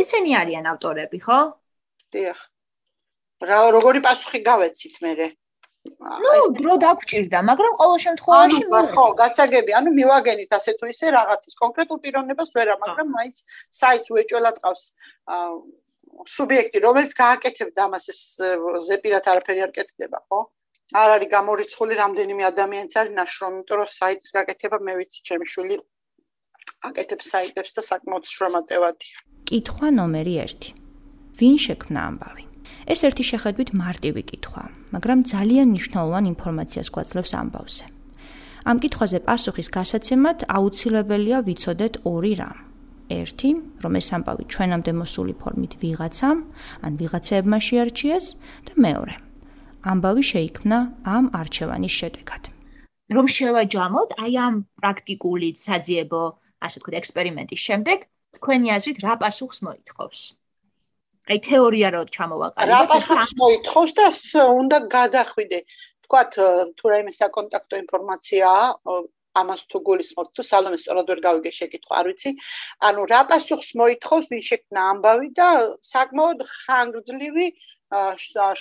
ესენი 0.00 0.32
არიან 0.40 0.64
ავტორები 0.72 1.18
ხო? 1.26 1.40
დიახ. 2.12 2.40
რა 3.48 3.58
როგორი 3.76 4.00
პასუხი 4.06 4.40
გავეცით 4.48 4.96
მე 5.04 5.12
ну, 6.24 6.32
დრო 6.58 6.74
დაგჭირდა, 6.82 7.38
მაგრამ 7.50 7.72
ყოველ 7.80 7.98
შემთხვევაში 8.06 8.62
ხო, 8.96 9.06
გასაგები, 9.22 9.70
ანუ 9.78 9.90
მივაგენით 9.98 10.50
ასე 10.58 10.72
თუ 10.78 10.90
ისე 10.92 11.06
რაღაცის 11.16 11.54
კონკრეტულ 11.62 11.98
პიროვნებას 12.04 12.50
ვერა, 12.56 12.74
მაგრამ 12.82 13.08
მაინც 13.16 13.36
საიტს 13.80 14.08
უეჭველად 14.14 14.56
ყავს 14.64 14.82
სუბიექტი, 16.36 16.78
რომელიც 16.86 17.12
გააკეთებდა 17.16 17.80
ამას 17.86 18.04
ეს 18.12 18.20
ზეპირად 18.88 19.24
არაფერი 19.32 19.60
არ 19.66 19.72
კეთდება, 19.76 20.18
ხო? 20.30 20.40
არ 20.94 21.08
არის 21.16 21.30
გამორიცხული 21.34 21.94
რამდენიმე 21.98 22.42
ადამიანიც 22.46 22.92
არის 23.00 23.12
ნაშრომი, 23.18 23.56
იმიტომ 23.58 23.76
რომ 23.82 23.88
საიტის 23.90 24.30
გაკეთება 24.38 24.78
მე 24.86 24.92
ვიცი, 25.02 25.20
ჩემი 25.28 25.46
შვილი 25.52 25.76
აკეთებს 26.88 27.26
საიტებს 27.34 27.72
და 27.76 27.82
საკმაოდ 27.90 28.24
შრომატევადია. 28.32 29.16
კითხვა 29.50 29.88
ნომერი 29.98 30.34
1. 30.46 30.70
ვინ 31.40 31.56
შექმნა 31.66 32.00
ამბავი? 32.10 32.44
ეს 32.86 33.00
ერთი 33.08 33.24
შეხედვით 33.30 33.70
მარტივი 33.82 34.22
კითხვაა, 34.30 34.68
მაგრამ 34.94 35.18
ძალიან 35.32 35.66
მნიშვნელოვან 35.72 36.24
ინფორმაციას 36.32 36.88
გვაძლევს 36.94 37.32
ამბავზე. 37.42 37.86
ამ 38.66 38.76
კითხვაზე 38.82 39.18
პასუხის 39.28 39.68
გასაცემად 39.76 40.38
აუცილებელია 40.56 41.38
ვიცოდეთ 41.46 41.94
ორი 42.12 42.34
რამ. 42.40 42.58
ერთი, 43.06 43.50
რომ 43.82 43.92
ეს 44.00 44.08
ამბავი 44.16 44.44
ჩვენამდე 44.50 44.92
მოსული 45.02 45.34
ფორმით 45.38 45.72
ვიღაცამ, 45.82 46.38
ან 46.86 46.92
ვიღაცებმა 47.00 47.58
შეარჩიეს 47.66 48.26
და 48.66 48.72
მეორე, 48.84 49.14
ამბავი 49.86 50.22
შეიქმნა 50.32 50.78
ამ 51.06 51.24
არჩევანის 51.40 51.94
შედეგად. 52.00 52.42
რომ 53.14 53.26
შევაჯამოთ 53.30 54.10
აი 54.18 54.32
ამ 54.46 54.54
პრაქტიკული 54.82 55.48
საძიებო, 55.54 56.22
ასე 56.66 56.76
ვთქვათ, 56.82 56.94
ექსპერიმენტის 57.00 57.60
შემდეგ, 57.66 57.98
თქვენი 58.36 58.68
აზრით 58.76 58.98
რა 59.06 59.14
პასუხს 59.22 59.58
მოითხოვს? 59.66 60.20
აი 61.26 61.38
თეორია 61.42 61.88
რო 61.94 62.00
ჩამოვაყალიბოთ 62.14 62.70
რა 62.70 62.80
პასუხს 62.90 63.32
მოითხოვს 63.42 63.92
და 63.98 64.06
უნდა 64.62 64.78
გადახვიდე. 64.96 65.58
თქვათ 66.06 66.32
თუ 66.78 66.84
რაიმე 66.92 67.12
საკონტაქტო 67.18 67.74
ინფორმაციაა 67.82 68.66
ამას 69.40 69.62
თუ 69.70 69.78
გულისხმობთ 69.88 70.30
თუ 70.38 70.42
სალონეს 70.50 70.82
სწორად 70.86 71.10
ვერ 71.10 71.20
გავიგე 71.26 71.50
შეკითხვა 71.58 71.94
არ 72.00 72.06
ვიცი. 72.10 72.30
ანუ 72.88 73.02
რა 73.12 73.20
პასუხს 73.30 73.70
მოითხოვს 73.80 74.26
ვინ 74.32 74.42
შექმნა 74.50 74.80
ამბავი 74.92 75.28
და 75.40 75.48
საკმაოდ 75.92 76.46
ხანგრძლივი 76.52 77.48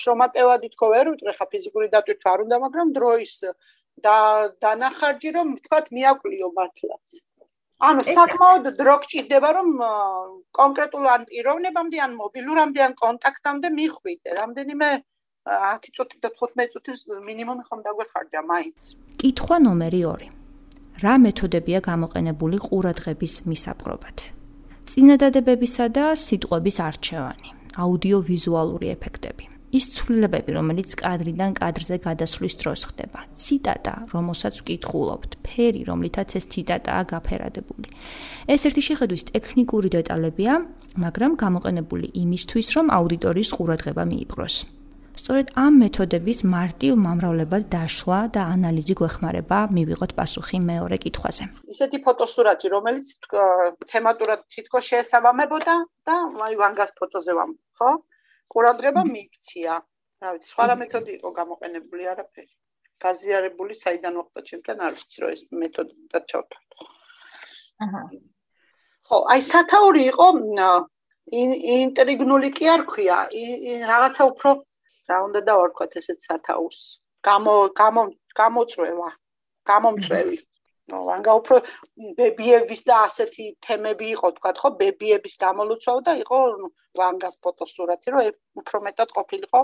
შრომატევადი 0.01 0.67
თქო 0.73 0.86
ვერ 0.95 1.06
უტყვი 1.13 1.34
ხა 1.38 1.45
ფიზიკური 1.54 1.88
დატვირთვა 1.93 2.34
არ 2.34 2.43
უნდა 2.45 2.58
მაგრამ 2.65 2.89
დროის 2.97 3.36
და 4.06 4.17
დანახარჯი 4.65 5.30
რომ 5.38 5.56
თქვათ 5.65 5.86
მიაკვლიო 5.97 6.49
მართლაც 6.58 7.06
ანუ 7.83 8.01
საკმაოდ 8.07 8.65
დრო 8.79 8.95
გჭირდება 9.03 9.49
რომ 9.57 9.69
კონკრეტულ 10.55 11.05
ან 11.15 11.21
პიროვნებამდე 11.31 11.97
ან 12.05 12.11
მობილურამდე 12.19 12.79
ან 12.88 12.93
კონტაქტამდე 13.01 13.67
მიხვიდე. 13.79 14.29
რამდენიმე 14.39 14.89
10 15.45 15.91
წუთი 15.95 16.17
და 16.23 16.29
15 16.39 16.71
წუთის 16.73 16.99
მინიმუმი 17.27 17.63
ხომ 17.67 17.79
დაგვეხარჯა 17.85 18.41
მაინც. 18.51 18.81
კითხვა 19.19 19.57
ნომერი 19.67 20.01
2 20.07 20.31
რა 21.03 21.15
მეთოდებია 21.25 21.79
გამოყენებული 21.89 22.57
ყურადღების 22.65 23.33
მისაპყრობად? 23.49 24.17
წინადადებებისა 24.85 25.85
და 25.97 26.05
სიტყვების 26.15 26.77
არჩევანი 26.88 27.49
აუდიო-ვიზუალური 27.83 28.88
ეფექტები 28.95 29.54
ის 29.77 29.85
ცვლილებები, 29.95 30.51
რომელიც 30.59 30.89
კადრიდან 31.01 31.51
კადრზე 31.59 31.95
გადასვლის 32.07 32.55
დროს 32.61 32.81
ხდება. 32.89 33.19
ციტატა, 33.41 33.95
რომელსაც 34.13 34.53
ვკითხულობთ, 34.61 35.31
ფერი, 35.47 35.81
რომლითაც 35.89 36.29
ეს 36.39 36.45
ციტატაა 36.53 37.01
გაფერადებული. 37.13 37.88
ეს 38.53 38.61
ერთი 38.67 38.81
შეხედვის 38.88 39.23
ტექნიკური 39.31 39.89
დეტალებია, 39.97 40.53
მაგრამ 41.03 41.31
გამოყენებული 41.43 42.07
იმისთვის, 42.23 42.67
რომ 42.75 42.85
აუდიტორიის 42.97 43.49
ყურადღება 43.55 44.03
მიიპყროს. 44.11 44.55
სწორედ 45.15 45.47
ამ 45.55 45.73
მეთოდების 45.81 46.39
მარტივ 46.55 46.91
მომრავლებად 47.05 47.63
დაშლა 47.75 48.19
და 48.35 48.41
ანალიზი 48.55 48.93
გვეხმარება 48.99 49.59
მივიღოთ 49.75 50.11
პასუხი 50.19 50.57
მეორე 50.69 50.97
კითხვაზე. 51.03 51.43
ისეთი 51.73 51.97
ფოტოსურათი, 52.05 52.67
რომელიც 52.75 53.07
თემატურად 53.91 54.39
თითქოს 54.53 54.83
შეესაბამებოდა 54.91 55.75
და 56.07 56.15
აი 56.45 56.53
ვანგას 56.61 56.91
ფოტოზე 56.99 57.31
ვამ, 57.38 57.51
ხო? 57.79 57.89
ყურადღება 58.53 59.01
მიიქცია. 59.13 59.73
რა 60.23 60.29
ვიცი, 60.36 60.47
სხვა 60.51 60.63
რა 60.69 60.75
მეთოდი 60.81 61.12
იყო 61.17 61.29
გამოყენებული 61.39 62.03
არაფერი. 62.13 62.53
გაზიარებული 63.03 63.73
საიდან 63.84 64.13
მოხდა 64.19 64.41
ჩემთან 64.49 64.77
არ 64.88 64.93
ვიცი 64.97 65.17
რომ 65.21 65.31
ეს 65.36 65.41
მეთოდი 65.62 65.95
და 66.12 66.19
ჩავთვალო. 66.31 66.88
აჰა. 67.86 68.01
ხო, 69.08 69.17
აი 69.34 69.41
სათაური 69.51 70.01
იყო 70.12 70.27
ინტრიგნული 71.75 72.49
კი 72.58 72.65
არ 72.75 72.81
ქვია, 72.91 73.17
რაღაცა 73.91 74.23
უფრო 74.31 74.49
რა 75.10 75.17
უნდა 75.27 75.39
დავარქვათ 75.49 75.97
ესეთ 76.01 76.19
სათაურს. 76.27 76.81
გამო 77.27 77.55
გამო 77.79 78.01
გამოწვევა, 78.39 79.10
გამომწვევი. 79.69 80.38
ნუ 80.91 80.97
ვანგა 81.09 81.31
უფრო 81.39 81.55
ბებიების 82.17 82.81
და 82.85 82.95
ასეთი 83.09 83.45
თემები 83.65 84.09
იყო 84.15 84.27
თქვა 84.37 84.51
ხო 84.59 84.69
ბებიების 84.81 85.35
გამოლოცვა 85.43 85.93
და 86.07 86.13
იყო 86.21 86.37
ვანგას 86.99 87.35
ფოტოსურათი 87.41 88.13
რომ 88.13 88.29
უფრო 88.61 88.81
მეტად 88.87 89.09
ყოფილიყო 89.17 89.61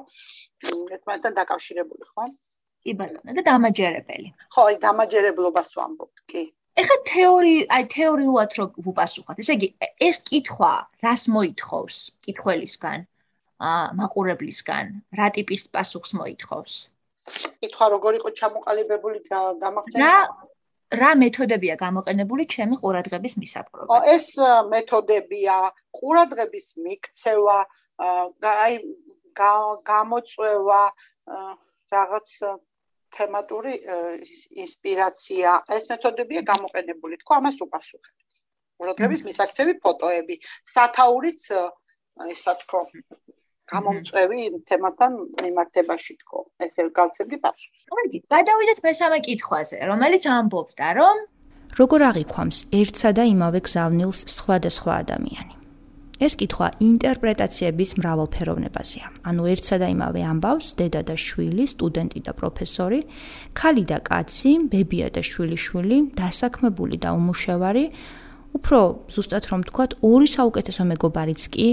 ერთმანეთთან 0.97 1.37
დაკავშირებული 1.37 2.09
ხო? 2.09 2.25
კი 2.81 2.91
ბატონო 2.97 3.37
და 3.37 3.41
დამაჯერებელი. 3.45 4.29
ხო 4.49 4.61
აი 4.71 4.75
დამაჯერებლობას 4.85 5.69
ვამბობ 5.77 6.25
კი. 6.33 6.43
ეხა 6.81 6.97
თეორი 7.11 7.55
აი 7.75 7.83
თეორიულად 7.93 8.51
რო 8.57 8.65
ვუპასუხოთ. 8.85 9.37
ესე 9.43 9.53
იგი 9.59 9.67
ეს 10.07 10.17
კითხვა 10.25 10.73
რას 11.05 11.23
მოითხოვს 11.35 11.97
კითხველისგან 12.25 12.99
ა 13.61 13.71
მაყურებლისგან? 13.99 14.85
რა 15.19 15.27
ტიპის 15.37 15.69
პასუხს 15.69 16.17
მოითხოვს? 16.17 16.73
კითხვა 17.61 17.85
როგორ 17.93 18.11
იყო 18.19 18.29
ჩამოყალიბებული 18.39 19.19
გამახსენებელი 19.29 20.01
რა 20.01 20.49
მეთოდებია 20.91 21.75
გამოყენებული 21.79 22.43
ჩემი 22.51 22.75
ყურადღების 22.83 23.33
მისაპყრობად? 23.39 24.07
ეს 24.11 24.27
მეთოდებია 24.71 25.55
ყურადღების 25.95 26.67
მიქცევა, 26.83 27.59
აი 28.43 28.73
გამოწვევა, 29.87 30.83
რაღაც 31.95 32.29
თემატური 33.11 33.73
ინსპირაცია. 34.63 35.49
ეს 35.77 35.85
მეთოდებია 35.91 36.41
გამოყენებული, 36.51 37.15
თქო, 37.23 37.31
ამას 37.39 37.57
უპასუხებთ. 37.63 38.19
ყურადღების 38.81 39.21
მისაქცევი 39.27 39.73
ფოტოები, 39.83 40.35
სათაურიც 40.65 41.41
ისა 42.35 42.53
თქო, 42.61 42.79
გამომწვევი 43.71 44.39
თემასთან 44.69 45.11
მიმართებაში 45.43 46.13
თქო. 46.21 46.39
ესე 46.65 46.81
გავცემდი 46.99 47.37
პასუხს. 47.43 47.81
კარგი, 47.91 48.17
გადავიდეთ 48.33 48.79
მესამე 48.87 49.17
კითხვაზე, 49.27 49.77
რომელიც 49.91 50.23
ამბობდა, 50.37 50.87
რომ 50.99 51.17
როგორ 51.79 52.01
აღიქვამს 52.11 52.57
ერთსა 52.75 53.09
და 53.15 53.23
იმავე 53.31 53.59
გზავნილს 53.67 54.19
სხვადასხვა 54.37 54.93
ადამიანი. 55.03 55.55
ეს 56.21 56.33
კითხვა 56.37 56.67
ინტერპრეტაციების 56.85 57.91
მრავალფეროვნებაზეა. 57.97 59.07
ანუ 59.29 59.43
ერთსა 59.53 59.77
და 59.81 59.87
იმავე 59.95 60.21
ამბავს 60.31 60.67
დედა 60.77 61.01
და 61.09 61.15
შვილი, 61.17 61.65
სტუდენტი 61.73 62.19
და 62.27 62.31
პროფესორი, 62.37 62.99
ქალი 63.57 63.83
და 63.89 63.97
კაცი, 64.09 64.51
ბებია 64.69 65.07
და 65.15 65.21
შვილიშვილი, 65.25 65.97
დასაქმებული 66.21 66.95
და 67.01 67.09
უმუშევარი, 67.17 67.85
უფრო 68.53 68.79
ზუსტად 69.15 69.43
რომ 69.49 69.59
ვთქვათ, 69.65 69.91
ორი 70.05 70.27
საუკეთესო 70.35 70.83
მეგობარიც 70.91 71.41
კი 71.55 71.67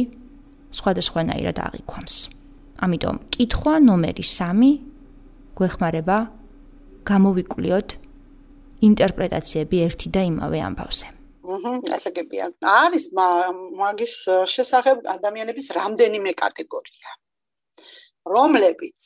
სხვადასხვანაირად 0.74 1.59
აღიქვამს. 1.66 2.16
ამიტომ 2.85 3.16
კითხვა 3.35 3.74
ნომერი 3.88 4.24
3 4.24 4.72
გვეხმარება 5.59 6.18
გამოვიკვლიოთ 7.11 7.88
ინტერპრეტაციები 8.88 9.76
ერთი 9.87 10.09
და 10.14 10.22
იმავე 10.31 10.59
ამბავზე. 10.68 11.09
აჰა, 11.48 11.72
ასე 11.96 12.11
გებია. 12.16 12.44
არის 12.62 13.04
მაგის 13.81 14.14
შესახებ 14.54 14.96
ადამიანების 15.16 15.66
რამდენიმე 15.78 16.33
კატეგორია. 16.42 17.11
რომლებიც 18.28 19.00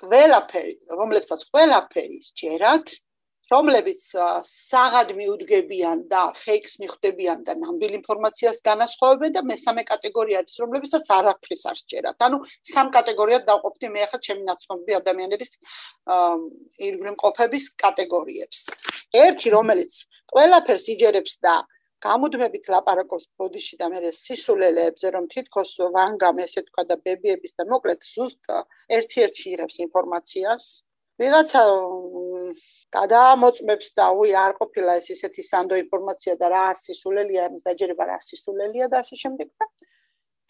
ყველაფერი, 0.00 0.74
რომლებსაც 0.98 1.40
ყველაფერი 1.52 2.18
სჯერათ, 2.28 2.86
რომლებიც 3.52 4.02
საღად 4.48 5.12
მიუდგებიან 5.18 6.04
და 6.12 6.22
ფეიქს 6.38 6.74
მიხვდებიან 6.82 7.42
და 7.48 7.56
ნამდვილ 7.62 7.92
ინფორმაციას 7.98 8.62
განასხვავებენ 8.68 9.34
და 9.36 9.42
მესამე 9.50 9.82
კატეგორია 9.92 10.40
არის 10.42 10.56
რომლებიცაც 10.62 11.04
არაფრის 11.18 11.62
არ 11.70 11.76
სჯერათ. 11.82 12.16
ანუ 12.26 12.38
სამ 12.72 12.88
კატეგორიად 12.96 13.44
დავყოფდი 13.50 13.86
მე 13.92 14.00
ახლა 14.06 14.18
ჩემი 14.26 14.42
ნაცნობი 14.50 14.92
ადამიანების 15.00 15.50
ირგვლივ 16.86 17.12
მყოფების 17.16 17.64
კატეგორიებს. 17.82 18.60
ერთი 19.24 19.48
რომელიც 19.56 19.92
ყველაფერს 20.32 20.86
იჯერებს 20.94 21.34
და 21.44 21.54
გამუდმებით 22.02 22.64
ლაპარაკობს 22.74 23.26
ბოდიში 23.38 23.76
და 23.80 23.86
მე 23.92 24.10
სისულელეებზე 24.10 25.12
რომ 25.14 25.28
თითქოს 25.34 25.72
ვანგამ 25.96 26.40
ესე 26.44 26.64
თქვა 26.66 26.82
და 26.90 26.96
ბებიების 27.04 27.52
და 27.58 27.66
მოკლედ 27.72 28.00
ზუსტ 28.02 28.50
ერთ-ერთი 28.98 29.44
იღებს 29.54 29.76
ინფორმაციას 29.86 30.64
ვიღაცა 31.20 31.62
გადაამოწმებს 32.96 33.88
და 33.98 34.06
უი 34.20 34.32
არ 34.44 34.52
ყოფილა 34.60 34.96
ეს 35.00 35.08
ისეთი 35.16 35.42
სანდო 35.50 35.76
ინფორმაცია 35.84 36.34
და 36.40 36.48
რა 36.52 36.62
არის 36.70 36.86
სისულელია 36.88 37.48
ამის 37.48 37.66
დაჯერება 37.68 38.04
რა 38.12 38.18
სისულელია 38.28 38.88
და 38.92 39.02
ასე 39.04 39.16
შემდეგ 39.22 39.48
და 39.60 39.68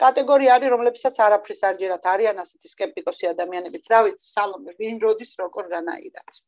კატეგორია 0.02 0.54
არის 0.58 0.72
რომლებსაც 0.74 1.18
არაფრის 1.26 1.60
არ 1.68 1.76
ჯერათ 1.82 2.06
არიან 2.12 2.40
ასეთი 2.44 2.68
скеპტიკოსი 2.74 3.28
ადამიანებიც. 3.34 3.84
რა 3.92 4.00
ვიცი 4.06 4.26
სალომე 4.36 4.74
ვინ 4.80 4.96
როდის 5.04 5.30
როგორ 5.42 5.70
რანაირად 5.74 6.42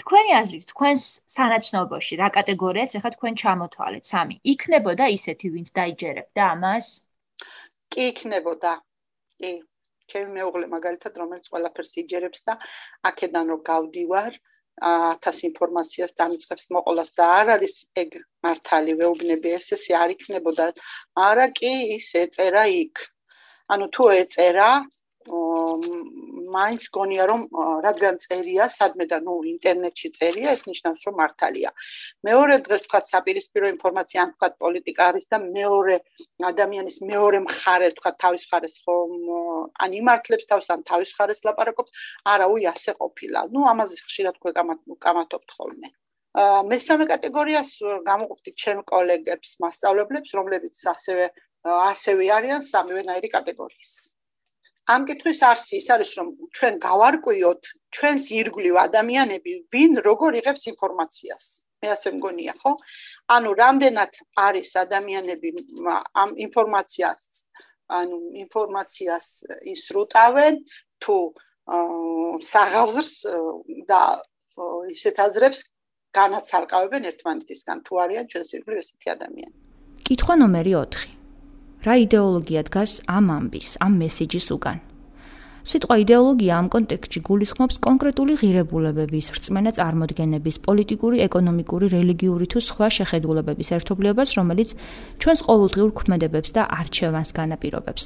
თქვენი 0.00 0.32
აზრით 0.40 0.64
თქვენს 0.70 1.04
სანაცნობოში 1.34 2.18
რა 2.20 2.28
კატეგორიაც 2.36 2.92
ახლა 2.98 3.10
თქვენ 3.16 3.34
ჩამოთვალეთ 3.42 4.04
სამი. 4.10 4.36
იქნებოდა 4.52 5.04
ისეთი 5.16 5.46
ვინც 5.54 5.68
დაიჯერებდა 5.78 6.42
ამას? 6.54 6.86
კი 7.90 8.02
იქნებოდა. 8.12 8.72
კი. 9.40 9.52
ჩემი 10.12 10.30
მეუღლე 10.36 10.66
მაგალითად, 10.74 11.18
რომელიც 11.22 11.50
ყველაფერს 11.52 11.92
იჯერებს 12.02 12.40
და 12.48 12.56
აქედან 13.10 13.52
რომ 13.54 13.60
გავდივარ, 13.70 14.32
ათას 14.80 15.38
ინფორმაციას 15.48 16.14
დამიწყებს 16.20 16.70
მოყოლას 16.74 17.10
და 17.18 17.24
არ 17.40 17.48
არის 17.56 17.74
ეგ 18.02 18.16
მართალი 18.46 18.92
ვეუბნები 19.00 19.52
ესესი 19.58 19.92
არ 20.02 20.14
იქნებოდა. 20.16 20.66
არა 21.28 21.46
კი 21.58 21.72
ის 21.96 22.08
ეწერა 22.22 22.64
იქ. 22.80 23.04
ანუ 23.74 23.86
თუ 23.94 24.04
ეწერა 24.22 24.68
მაინც 25.28 26.88
გონია 26.96 27.24
რომ 27.28 27.42
რადგან 27.84 28.16
წერია 28.24 28.68
სადმე 28.72 29.04
და 29.10 29.18
ნუ 29.20 29.34
ინტერნეტში 29.52 30.08
წერია 30.16 30.52
ეს 30.56 30.64
ნიშნავს 30.64 31.02
რომ 31.06 31.14
მართალია. 31.20 31.70
მეორე 32.24 32.56
დღეს 32.64 32.82
თქვა 32.88 33.00
საპირისპირო 33.12 33.68
ინფორმაცია 33.76 34.22
ან 34.24 34.30
თქვა 34.32 34.48
პოლიტიკა 34.64 35.02
არის 35.12 35.26
და 35.28 35.38
მეორე 35.44 35.96
ადამიანის 36.50 36.96
მეორე 37.12 37.38
მხარე 37.46 37.88
თქვა 38.00 38.10
თავის 38.22 38.42
მხარეს 38.48 38.76
ხომ 38.84 39.12
ან 39.84 39.90
იმართლებს 40.00 40.44
თავს 40.48 40.66
ან 40.72 40.80
თავის 40.88 41.12
მხარეს 41.12 41.44
ლაპარაკობს 41.44 41.90
არა 42.24 42.46
უი 42.48 42.64
ასე 42.72 42.92
ყოფილა. 43.00 43.40
ნუ 43.52 43.60
ამაზე 43.72 43.94
ხშირად 44.00 44.34
თქვა 44.40 44.50
კამათობთ 45.04 45.50
ხოლმე. 45.52 45.88
მესამე 46.72 47.04
კატეგორიას 47.12 47.70
გამოყოფთ 48.08 48.46
ჩემ 48.62 48.80
კოლეგებს 48.86 49.58
მასწავლებლებს 49.62 50.30
რომლებიც 50.38 50.74
ასევე 50.94 51.24
ასევე 51.66 52.30
არიან 52.38 52.62
სამივენაირი 52.62 53.28
კატეგორიის 53.36 54.19
ამ 54.88 55.04
კითხვის 55.08 55.40
არსი 55.50 55.74
ის 55.80 55.86
არის 55.94 56.10
რომ 56.18 56.28
ჩვენ 56.56 56.74
გავარკვიოთ 56.84 57.62
ჩვენს 57.96 58.24
ირგვლივ 58.40 58.76
ადამიანები 58.86 59.52
ვინ 59.74 59.92
როგორ 60.06 60.38
იღებს 60.40 60.62
ინფორმაციას. 60.72 61.44
მე 61.80 61.88
ასე 61.96 62.08
მგონია 62.16 62.54
ხო? 62.60 62.72
ანუ 63.34 63.50
რამდენად 63.62 64.12
არის 64.46 64.70
ადამიანები 64.84 65.48
ამ 66.22 66.30
ინფორმაციას 66.46 67.44
ანუ 68.00 68.16
ინფორმაციას 68.44 69.26
ისრუტავენ 69.74 70.54
თუ 71.02 71.16
საღაზრს 72.52 73.12
და 73.90 74.02
ისეთ 74.96 75.16
აზრებს 75.26 75.60
განაცალკავებენ 76.18 77.02
ერთმანეთისგან. 77.10 77.76
თუ 77.86 77.92
არიან 78.04 78.24
ჩვენს 78.30 78.50
ირგვლივ 78.56 78.78
ესეთი 78.82 79.08
ადამიანები 79.16 79.58
კითხვა 80.10 80.34
ნომერი 80.42 80.72
4 80.74 81.19
რა 81.80 81.94
იდეოლოგია 82.04 82.62
დგას 82.68 82.92
ამ 83.08 83.26
ამბის, 83.32 83.68
ამ 83.80 83.92
მესიჯის 84.04 84.46
უგან. 84.52 84.78
სიტყვა 85.60 85.96
идеოლოგია 86.04 86.52
ამ 86.60 86.66
კონტექსტში 86.72 87.20
გულისხმობს 87.24 87.76
კონკრეტული 87.84 88.34
ღირებულებების, 88.40 89.26
რწმენა 89.36 89.70
წარმოდგენების, 89.76 90.56
პოლიტიკური, 90.66 91.16
ეკონომიკური, 91.28 91.86
რელიგიური 91.96 92.46
თუ 92.52 92.58
სხვა 92.68 92.88
შეხედულებების 92.96 93.68
ერთობლიობას, 93.76 94.28
რომელიც 94.40 94.70
ჩვენს 95.20 95.40
ყოველდღიურ 95.48 95.90
ქმედებებს 96.00 96.50
და 96.56 96.62
არჩევანს 96.80 97.30
განაპირობებს. 97.40 98.04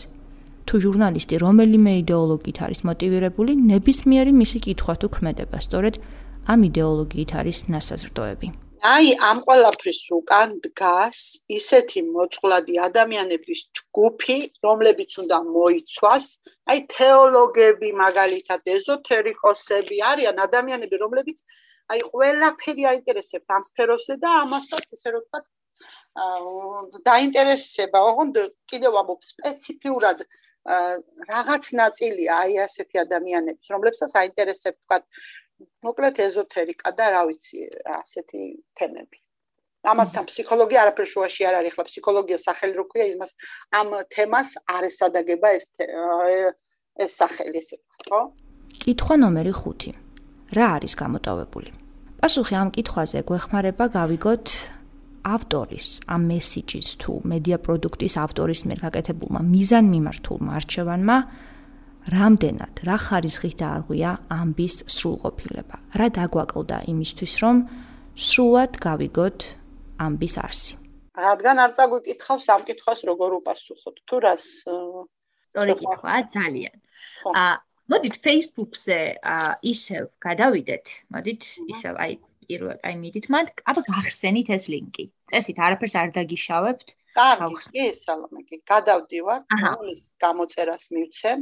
თუ 0.66 0.74
ჟურნალისტი 0.84 1.34
რომელიმე 1.44 1.92
идеოლოგიით 2.02 2.58
არის 2.64 2.80
მოტივირებული, 2.88 3.52
ნებისმიერი 3.70 4.32
მისი 4.40 4.58
კითხვა 4.66 4.94
თუ 5.02 5.06
ქმედება 5.14 5.58
სწორედ 5.66 5.94
ამ 6.46 6.60
идеოლოგიით 6.70 7.30
არის 7.42 7.58
ნასაზრდოები. 7.74 8.63
აი 8.84 9.14
ამ 9.26 9.38
ყველაფრის 9.46 9.98
უკან 10.12 10.50
დგას 10.64 11.20
ისეთი 11.58 12.00
მოწყვლადი 12.04 12.74
ადამიანების 12.86 13.60
ჯგუფი, 13.78 14.36
რომლებიც 14.66 15.12
უნდა 15.22 15.38
მოიცვას, 15.54 16.26
აი 16.68 16.78
თეოლოგები, 16.92 17.88
მაგალითად 18.04 18.60
ეზოთერიკოსები 18.76 19.96
არიან 20.10 20.36
ადამიანები, 20.46 21.00
რომლებიც 21.04 21.38
აი 21.96 22.00
ყველაფერი 22.12 22.84
აინტერესებთ 22.92 23.54
ამ 23.56 23.62
სფეროზე 23.70 24.14
და 24.20 24.30
ამასაც 24.44 24.84
ესე 24.96 25.14
რომ 25.16 25.24
ვთქვათ 25.24 25.46
დაინტერესება, 27.08 27.98
ოღონდ 28.10 28.36
კიდევ 28.68 29.00
ამბობ 29.00 29.24
სპეციფიურად 29.32 30.28
რაღაც 31.32 31.64
ნაწილია 31.80 32.36
აი 32.44 32.52
ასეთი 32.68 33.00
ადამიანების, 33.04 33.72
რომლებსაც 33.72 34.12
აინტერესებთ 34.20 34.78
ვთქვათ 34.80 35.04
მოკლედ 35.84 36.16
ეზოთერიკა 36.28 36.90
და 36.98 37.06
რა 37.14 37.22
ვიცი 37.28 37.58
ასეთი 37.98 38.42
თემები. 38.78 39.18
ამათთან 39.84 40.24
ფსიქოლოგია 40.30 40.80
არაფერ 40.84 41.06
შუაში 41.12 41.42
არ 41.44 41.54
არის, 41.60 41.72
ხლა 41.76 41.84
ფსიქოლოგია 41.88 42.38
სახელი 42.40 42.74
რო 42.78 42.84
ქვია 42.88 43.06
იმას 43.12 43.32
ამ 43.78 43.88
თემას 44.14 44.50
არ 44.64 44.82
ესადაგება 44.88 45.48
ეს 45.58 45.66
ეს 47.04 47.12
სახელი 47.20 47.58
ესე 47.60 47.76
ხო? 48.08 48.20
კითხვა 48.80 49.14
ნომერი 49.20 49.52
5. 49.52 49.92
რა 50.56 50.66
არის 50.78 50.94
გამოტოვებული? 51.02 51.70
პასუხი 52.24 52.54
ამ 52.56 52.68
კითხვაზე 52.72 53.20
გვეხმარება 53.28 53.84
გავიგოთ 53.98 54.46
ავტორის 55.24 55.86
ამ 56.14 56.22
მესიჯის 56.32 56.88
თუ 57.00 57.12
მედია 57.28 57.58
პროდუქტის 57.64 58.14
ავტორის 58.24 58.60
მიერ 58.68 58.80
გაკეთებულმა 58.84 59.40
მიზანმიმართულმა 59.52 60.50
არჩევანმა 60.60 61.16
რამდენად 62.12 62.84
რა 62.84 62.96
ხარისხით 63.00 63.56
დაარღვია 63.64 64.10
ამბის 64.28 64.84
სრულყოფილება. 64.92 65.76
რა 65.96 66.08
დაგვაკლდა 66.18 66.78
იმისთვის, 66.92 67.34
რომ 67.40 67.56
სრულად 68.14 68.76
გავიგოთ 68.76 69.40
ამბის 70.04 70.34
არსი. 70.44 70.74
რადგან 71.14 71.56
არ 71.64 71.70
წაგვიკითხავ 71.78 72.38
სამკითხავს 72.44 73.00
როგორ 73.08 73.30
უპასუხოთ? 73.40 73.96
თუ 74.04 74.16
რას 74.20 74.44
სწორი 75.48 75.72
კითხვაა 75.80 76.20
ძალიან. 76.34 76.76
აა 77.40 77.54
მოდით 77.92 78.16
Facebook-ზე 78.26 79.00
ისევ 79.72 80.04
გადავიდეთ. 80.26 80.86
მოდით 81.14 81.42
ისევ 81.72 81.94
აი 82.04 82.12
პირველ 82.44 82.78
აი 82.84 82.94
მიდით 83.00 83.26
მანდ 83.32 83.48
აბა 83.64 83.82
გახსენით 83.88 84.48
ეს 84.56 84.64
ლინკი. 84.68 85.04
წესით 85.32 85.58
არაფერს 85.66 85.94
არ 85.96 86.08
დაგიშავებთ. 86.16 86.88
კარგი, 87.14 87.56
კი, 87.72 87.84
სალომე, 87.94 88.40
კი, 88.48 88.56
გადავდივარ. 88.66 89.40
ის 89.94 90.02
გამოწერას 90.18 90.90
მივცემ. 90.90 91.40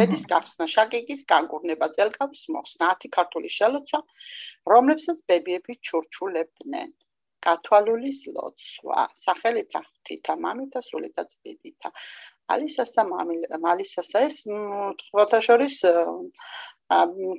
ბედის 0.00 0.24
გახსნა, 0.32 0.66
შაკიკის 0.74 1.22
განკურნება, 1.32 1.90
წელკავის 1.96 2.42
მოხსნა, 2.56 2.90
10 3.04 3.12
ქართული 3.16 3.52
შელოცვა, 3.58 4.00
რომლებსაც 4.72 5.22
ბებიები 5.28 5.78
ჩურჩულებდნენ. 5.84 6.90
კათვალულის 7.40 8.18
ლოცვა, 8.36 9.02
სახელით 9.16 9.76
ახთითა, 9.80 10.34
მამითა, 10.44 10.80
სულითა, 10.84 11.22
წვიდითა. 11.30 11.90
ალისასა 12.52 13.04
მალისასა 13.64 14.22
ეს 14.28 14.36
ფოტოშორის 15.14 15.76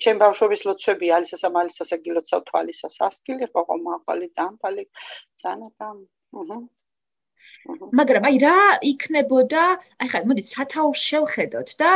ჩემ 0.04 0.22
ბავშვობის 0.24 0.62
ლოცვები 0.68 1.12
ალისასა 1.18 1.50
მალისასა 1.58 1.98
გილოცავ 2.06 2.44
თვალისასა 2.50 3.10
ასკილი 3.12 3.50
ყოყო 3.56 3.78
მაყალი 3.88 4.28
დამფალი 4.42 4.86
ძანაბა 5.44 5.90
აჰა 6.42 6.60
მაგრამ 8.00 8.24
აი 8.30 8.38
რა 8.42 8.58
იქნებოდა, 8.92 9.64
აი 10.02 10.08
ხა 10.12 10.20
მოდით 10.30 10.48
სათაურს 10.54 11.02
შევხედოთ 11.10 11.70
და 11.82 11.92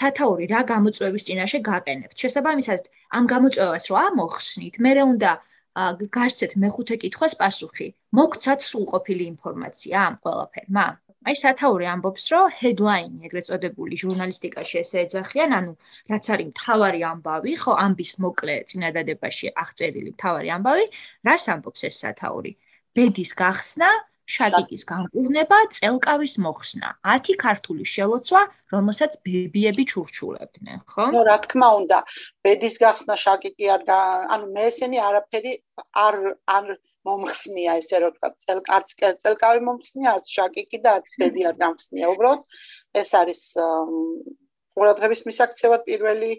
სათაური 0.00 0.46
რა 0.52 0.60
გამოწვევის 0.72 1.26
წინაშე 1.28 1.58
გაყენებთ. 1.68 2.16
შესაბამისად, 2.24 2.82
ამ 3.16 3.24
გამოწვევას 3.34 3.86
რა 3.94 4.04
მოხსნით, 4.20 4.74
მე 4.84 4.90
რა 4.96 5.04
უნდა 5.14 5.30
გასცეთ 6.16 6.52
მეხუთე 6.62 6.94
კითხვას 7.02 7.34
პასუხი. 7.40 7.88
მოგცათ 8.14 8.60
სრულყოფილი 8.70 9.24
ინფორმაცია 9.34 9.96
ამ 10.08 10.14
ყველაფერმა? 10.22 10.86
აი 11.24 11.36
სათაური 11.40 11.86
ამბობს, 11.88 12.24
რომ 12.32 12.52
headline-ი, 12.60 13.24
ეგრეთ 13.26 13.46
წოდებული 13.48 13.94
ჟურნალისტიკაში 13.96 14.76
ესე 14.84 14.98
ეძახიან, 15.04 15.50
ანუ 15.58 15.72
რაც 16.12 16.24
არის 16.34 16.48
მთავარი 16.52 17.00
ამბავი, 17.10 17.52
ხო, 17.62 17.72
ამბის 17.86 18.12
მოკლე 18.24 18.56
წინადადებაში 18.70 19.46
აღწერილი 19.62 20.10
მთავარი 20.14 20.48
ამბავი, 20.56 20.84
რას 21.28 21.44
ამბობს 21.54 21.80
ეს 21.88 21.96
სათაური? 22.04 22.52
ბედის 22.94 23.32
გახსნა, 23.40 23.88
შაგიკის 24.24 24.82
განკურნება, 24.88 25.58
წელკავის 25.76 26.34
მოხსნა, 26.44 26.88
10 27.04 27.36
ქართული 27.44 27.84
შელოცვა, 27.84 28.42
რომელსაც 28.72 29.18
ბებიები 29.26 29.84
ჩურჩულებდნენ, 29.92 30.78
ხო? 30.88 31.04
ნუ 31.12 31.22
რა 31.28 31.36
თქმა 31.44 31.68
უნდა, 31.80 31.98
ბედის 32.44 32.76
გახსნა 32.80 33.14
შაგიკი 33.24 33.68
არ 33.76 33.82
ანუ 34.34 34.46
მე 34.54 34.64
ესენი 34.70 34.98
არაფერი 35.08 35.52
არ 36.06 36.16
არ 36.56 36.66
მომხსნია 37.04 37.76
ესე 37.80 38.00
რომ 38.00 38.14
თქვა 38.16 38.28
წელკარც 38.44 38.88
წელკავი 39.20 39.60
მომხსნია, 39.68 40.08
არც 40.16 40.26
შაგიკი 40.36 40.78
და 40.84 40.96
არც 40.98 41.12
ბედი 41.20 41.42
არ 41.50 41.56
გამხსნია, 41.60 42.06
უბრალოდ 42.16 42.40
ეს 43.04 43.10
არის 43.20 43.42
ყურადღების 44.74 45.20
მისაქცევად 45.28 45.82
პირველი 45.86 46.30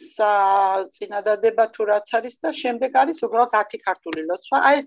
საწინადადება 0.00 1.64
თუ 1.74 1.88
რაც 1.90 2.12
არის 2.18 2.38
და 2.46 2.52
შემდეგ 2.62 2.96
არის 3.02 3.18
უბრალოდ 3.26 3.50
10 3.58 3.82
ქართული 3.88 4.24
ლოცვა. 4.30 4.60
აი 4.70 4.78
ეს 4.80 4.86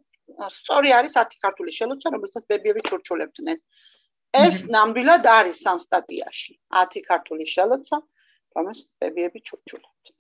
სწორი 0.58 0.94
არის 1.00 1.14
10 1.18 1.40
ქართული 1.44 1.72
შელოცვა, 1.78 2.12
რომელსაც 2.16 2.44
ბებიები 2.52 2.82
ჩურჩულებდნენ. 2.90 3.60
ეს 4.38 4.58
ნამდვილად 4.76 5.26
არის 5.34 5.58
სამ 5.66 5.80
სტატიაში 5.80 6.54
10 6.84 7.04
ქართული 7.10 7.46
შელოცვა, 7.56 7.98
რომელსაც 8.58 8.88
ბებიები 9.02 9.40
ჩურჩულებდნენ. 9.48 10.18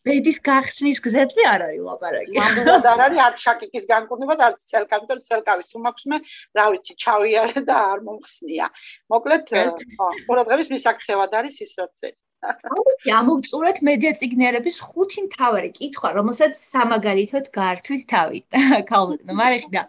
ბედის 0.00 0.38
გახსნის 0.40 0.98
გზებზე 1.04 1.42
არ 1.44 1.62
არის 1.66 1.82
ლაპარაკი. 1.86 2.36
მანდულად 2.40 2.86
არ 2.92 3.00
არის 3.06 3.20
არც 3.26 3.38
შაკიკის 3.46 3.84
განკურნება 3.90 4.34
და 4.40 4.46
არც 4.48 4.60
ცელკავი, 4.72 5.04
თორე 5.10 5.22
ცელკავის 5.28 5.68
თუ 5.72 5.82
მაქვს 5.84 6.04
მე, 6.12 6.18
რა 6.56 6.66
ვიცი, 6.72 6.92
ჩავიარე 7.04 7.60
და 7.68 7.76
არ 7.92 8.00
მომხსნია. 8.08 8.66
მოკლედ, 9.12 9.44
ხო, 10.00 10.08
ყურადღების 10.24 10.72
მისაქცევად 10.72 11.36
არის 11.40 11.60
ის 11.68 11.72
რაც 11.76 11.92
წერია. 12.00 12.20
გამოგწურეთ 13.04 13.78
მედია 13.84 14.12
ციგნიერების 14.20 14.76
ხუთი 14.80 15.24
მთავარი 15.26 15.70
კითხვა, 15.76 16.08
რომელსაც 16.16 16.52
სამაგალითოდ 16.56 17.50
გართვით 17.56 18.04
თავი. 18.12 18.40
ქალბატონო, 18.90 19.34
მარიხდა. 19.40 19.82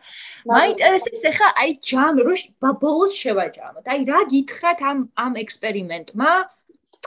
მაინტერესებს 0.52 1.24
ახლა 1.32 1.50
აი 1.64 1.78
ჯამ 1.92 2.20
რო 2.28 2.36
ბოლოს 2.84 3.16
შევაჯამოთ. 3.22 3.86
აი 3.88 4.00
რა 4.12 4.22
გითხრათ 4.34 4.80
ამ 4.92 5.00
ამ 5.26 5.34
ექსპერიმენტმა? 5.44 6.32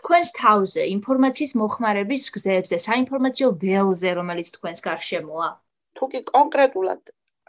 თქვენს 0.01 0.31
თავზე 0.41 0.83
ინფორმაციის 0.97 1.53
მოხმარების 1.61 2.25
გზებზე, 2.35 2.77
საინფორმაციო 2.89 3.49
ველზე, 3.63 4.11
რომელიც 4.19 4.49
თქვენს 4.57 4.81
გარშემოა. 4.89 5.51
თუ 5.95 6.05
კი 6.11 6.21
კონკრეტულად 6.35 7.03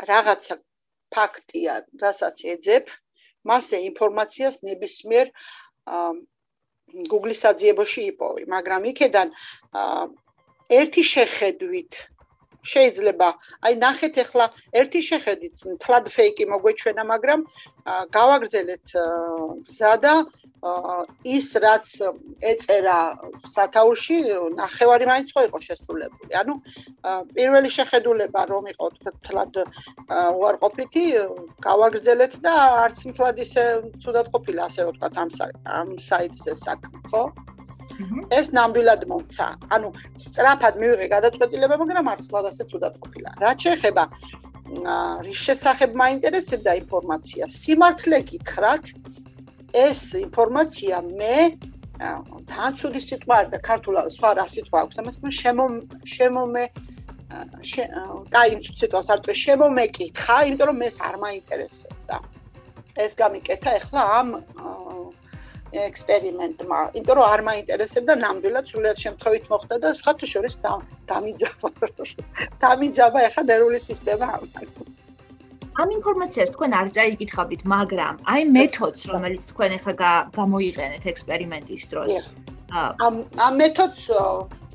რაღაცა 0.09 0.55
ფაქტია, 1.15 1.73
რასაც 2.03 2.37
ეძებ, 2.53 2.85
მასე 3.49 3.77
ინფორმაციას 3.89 4.55
ნებისმიერ 4.67 5.31
Google-ის 7.11 7.39
საძიებოში 7.45 8.03
იპოვი, 8.09 8.45
მაგრამ 8.55 8.85
იქედან 8.91 9.33
ერთი 10.81 11.07
შეხედვით 11.15 12.01
შეიძლება. 12.73 13.29
აი 13.65 13.73
ნახეთ 13.85 14.15
ახლა 14.25 14.45
ერთი 14.81 15.01
შეხედვით 15.09 15.55
თლად 15.83 16.05
ფეიკი 16.15 16.45
მოგვეჩვენა 16.53 17.03
მაგრამ 17.13 17.39
გავაგრძელეთ 18.17 18.85
ზადა 19.77 20.13
ის 21.29 21.47
რაც 21.61 21.87
ეწერა 22.51 22.97
სათაურში 23.53 24.17
ნახევარი 24.57 25.05
მაინც 25.11 25.29
ხო 25.35 25.41
იყო 25.49 25.59
შესრულებული. 25.67 26.31
ანუ 26.41 26.53
პირველი 27.37 27.69
შეხედულება 27.77 28.41
რომ 28.49 28.65
იყო 28.73 28.85
თლად 29.29 29.53
უარყოფითი 30.09 31.05
გავაგრძელეთ 31.67 32.33
და 32.45 32.53
არც 32.85 32.99
თლად 33.17 33.35
ისე 33.45 33.63
ცუდად 34.01 34.27
ყოფილა 34.33 34.61
ასე 34.69 34.81
ვთქვა 34.89 35.09
ამ 35.21 35.29
ამ 35.79 35.87
საიტზე 36.09 36.51
საქმე 36.65 36.97
ხო 37.13 37.23
ეს 38.39 38.47
ნამდვილად 38.57 39.01
მომცა. 39.11 39.47
ანუ 39.75 39.87
სწრაფად 40.23 40.73
მივიღე 40.81 41.07
გადაწყვეტილება, 41.15 41.75
მაგრამ 41.81 42.05
არც 42.13 42.23
თქვა 42.27 42.41
ასე 42.51 42.63
თუდად 42.71 42.93
ყოფილა. 43.01 43.29
რა 43.43 43.51
შეეხება 43.63 44.03
რის 45.25 45.39
შესახებ 45.45 45.89
მაინტერესებდა 46.03 46.71
ინფორმაცია? 46.81 47.43
სიმართლე 47.61 48.17
გითხრათ, 48.29 48.85
ეს 49.75 50.01
ინფორმაცია 50.25 50.95
მე 51.19 51.37
ძალიან 51.95 52.73
ცუდი 52.79 53.01
სიტყვა 53.07 53.37
და 53.51 53.57
ქართულად 53.63 54.05
სხვა 54.17 54.29
რა 54.39 54.45
სიტყვა 54.51 54.77
აქვს, 54.83 54.95
ამას 54.99 55.15
მე 55.23 55.29
შემო 55.41 55.65
შემომე 56.15 56.63
აი 57.31 58.47
იმ 58.55 58.61
სიტყვას 58.79 59.07
არ 59.13 59.19
წე 59.25 59.33
შემომეკითხა, 59.43 60.35
იმიტომ 60.47 60.67
რომ 60.69 60.77
მე 60.83 60.89
არ 61.07 61.15
მაინტერესებდა. 61.25 62.17
ეს 62.95 63.11
გამიკეთა 63.19 63.71
ახლა 63.79 64.01
ამ 64.19 64.27
ექსპერიმენტმა, 65.89 66.79
იმიტომ 66.97 67.17
რომ 67.19 67.25
არ 67.33 67.41
მაინტერესებდა 67.49 68.13
ნამდვილად 68.23 68.65
სრულიად 68.71 68.97
შემთხვევით 69.03 69.45
მოხდა 69.51 69.75
და 69.83 69.89
ხათუ 70.05 70.27
შორის 70.33 70.55
დამიძაბა. 71.11 71.69
დამიძაბა 72.63 73.19
ახლა 73.27 73.43
ნერვული 73.51 73.79
სისტემა. 73.89 74.27
ამ 75.75 75.89
ინფორმაციას 75.99 76.49
თქვენ 76.55 76.71
არ 76.79 76.87
წაიკითხავთ, 76.95 77.61
მაგრამ 77.75 78.15
აი 78.31 78.41
მეთოდს, 78.57 79.01
რომელიც 79.11 79.43
თქვენ 79.51 79.71
ახლა 79.77 79.93
გამოიყენეთ 80.39 81.03
ექსპერიმენტის 81.13 81.83
დროს. 81.91 82.13
ამ 82.75 83.15
ამ 83.45 83.53
მეთოდს 83.61 84.03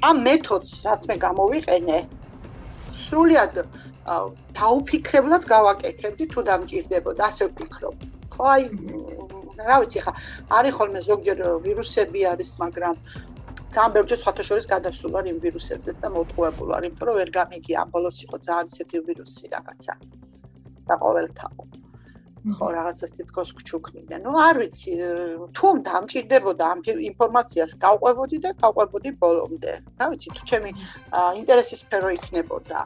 ამ 0.09 0.17
მეთოდს 0.29 0.73
რაც 0.85 1.03
მე 1.09 1.17
გამოვიყენე 1.27 1.99
სრულიად 3.05 3.55
დაუფიქრებლად 4.61 5.43
გავაკეთებდი 5.55 6.25
თუ 6.33 6.41
დამჭირდებოდა, 6.49 7.23
ასე 7.31 7.45
ვფიქრობ. 7.49 7.97
ხო 8.35 8.45
აი 8.55 8.63
რა 9.69 9.77
ვიცი 9.83 10.01
ხა 10.05 10.13
არის 10.59 10.73
ხოლმე 10.79 11.01
ზოგჯერ 11.09 11.39
ვირუსები 11.67 12.21
არის 12.33 12.51
მაგრამ 12.63 12.95
ძალიან 13.75 13.93
ბევრი 13.97 14.17
სხვათა 14.23 14.43
შორის 14.49 14.67
გადასულ 14.75 15.13
არ 15.21 15.27
იმ 15.33 15.39
ვირუსებზეც 15.45 15.97
და 16.03 16.09
მოტყუებულ 16.17 16.69
არ 16.77 16.83
იმიტომ 16.89 17.07
რომ 17.09 17.21
ვერ 17.21 17.31
გამიგი 17.39 17.73
ამ 17.83 17.89
ბოლოს 17.95 18.19
იყო 18.25 18.37
ძალიან 18.47 18.67
ისეთი 18.73 18.97
ვირუსი 19.09 19.45
რაღაცა 19.55 19.95
და 20.89 20.95
ყოველთაო 21.05 21.63
ხო 22.57 22.67
რაღაცას 22.73 23.11
თითქოს 23.17 23.51
გჩუქნიდა 23.59 24.17
ნუ 24.25 24.33
არ 24.49 24.57
ვიცი 24.61 24.93
თუ 25.57 25.69
დამჭირდებოდა 25.89 26.65
ამ 26.73 26.81
ინფორმაციას 27.11 27.73
გავყვებოდი 27.85 28.39
და 28.45 28.51
გავყვებოდი 28.63 29.11
ბოლომდე. 29.21 29.73
რა 30.01 30.07
ვიცი 30.11 30.29
თუ 30.37 30.43
ჩემი 30.51 30.71
ინტერესის 31.41 31.85
სფერო 31.85 32.09
იქნებოდა. 32.17 32.79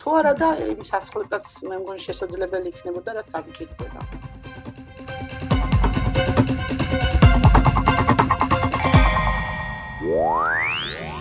თუ 0.00 0.08
არა 0.20 0.32
და 0.40 0.48
იმის 0.72 0.90
ასხლებაც 0.98 1.44
მე 1.68 1.76
მგონი 1.80 2.00
შესაძლებელი 2.06 2.68
იქნებოდა 2.72 3.10
რაც 3.18 3.28
არ 3.36 3.44
მჭირდება 3.48 4.00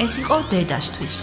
ეს 0.03 0.13
იყო 0.19 0.38
დედასთვის. 0.51 1.15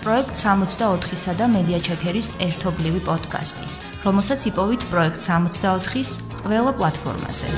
პროექტ 0.00 0.32
64-ისა 0.38 1.32
და 1.40 1.46
მედია 1.50 1.78
ჩეკერის 1.82 2.28
ერთობლივი 2.46 3.00
პოდკასტი, 3.08 3.66
რომელსაც 4.06 4.40
იპოვით 4.50 4.82
პროექტ 4.92 5.18
64-ის 5.26 6.10
ყველა 6.38 6.72
პლატფორმაზე. 6.78 7.48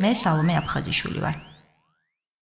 მე 0.00 0.10
სალომე 0.22 0.54
აფხაზიშვილი 0.62 1.20
ვარ. 1.20 1.36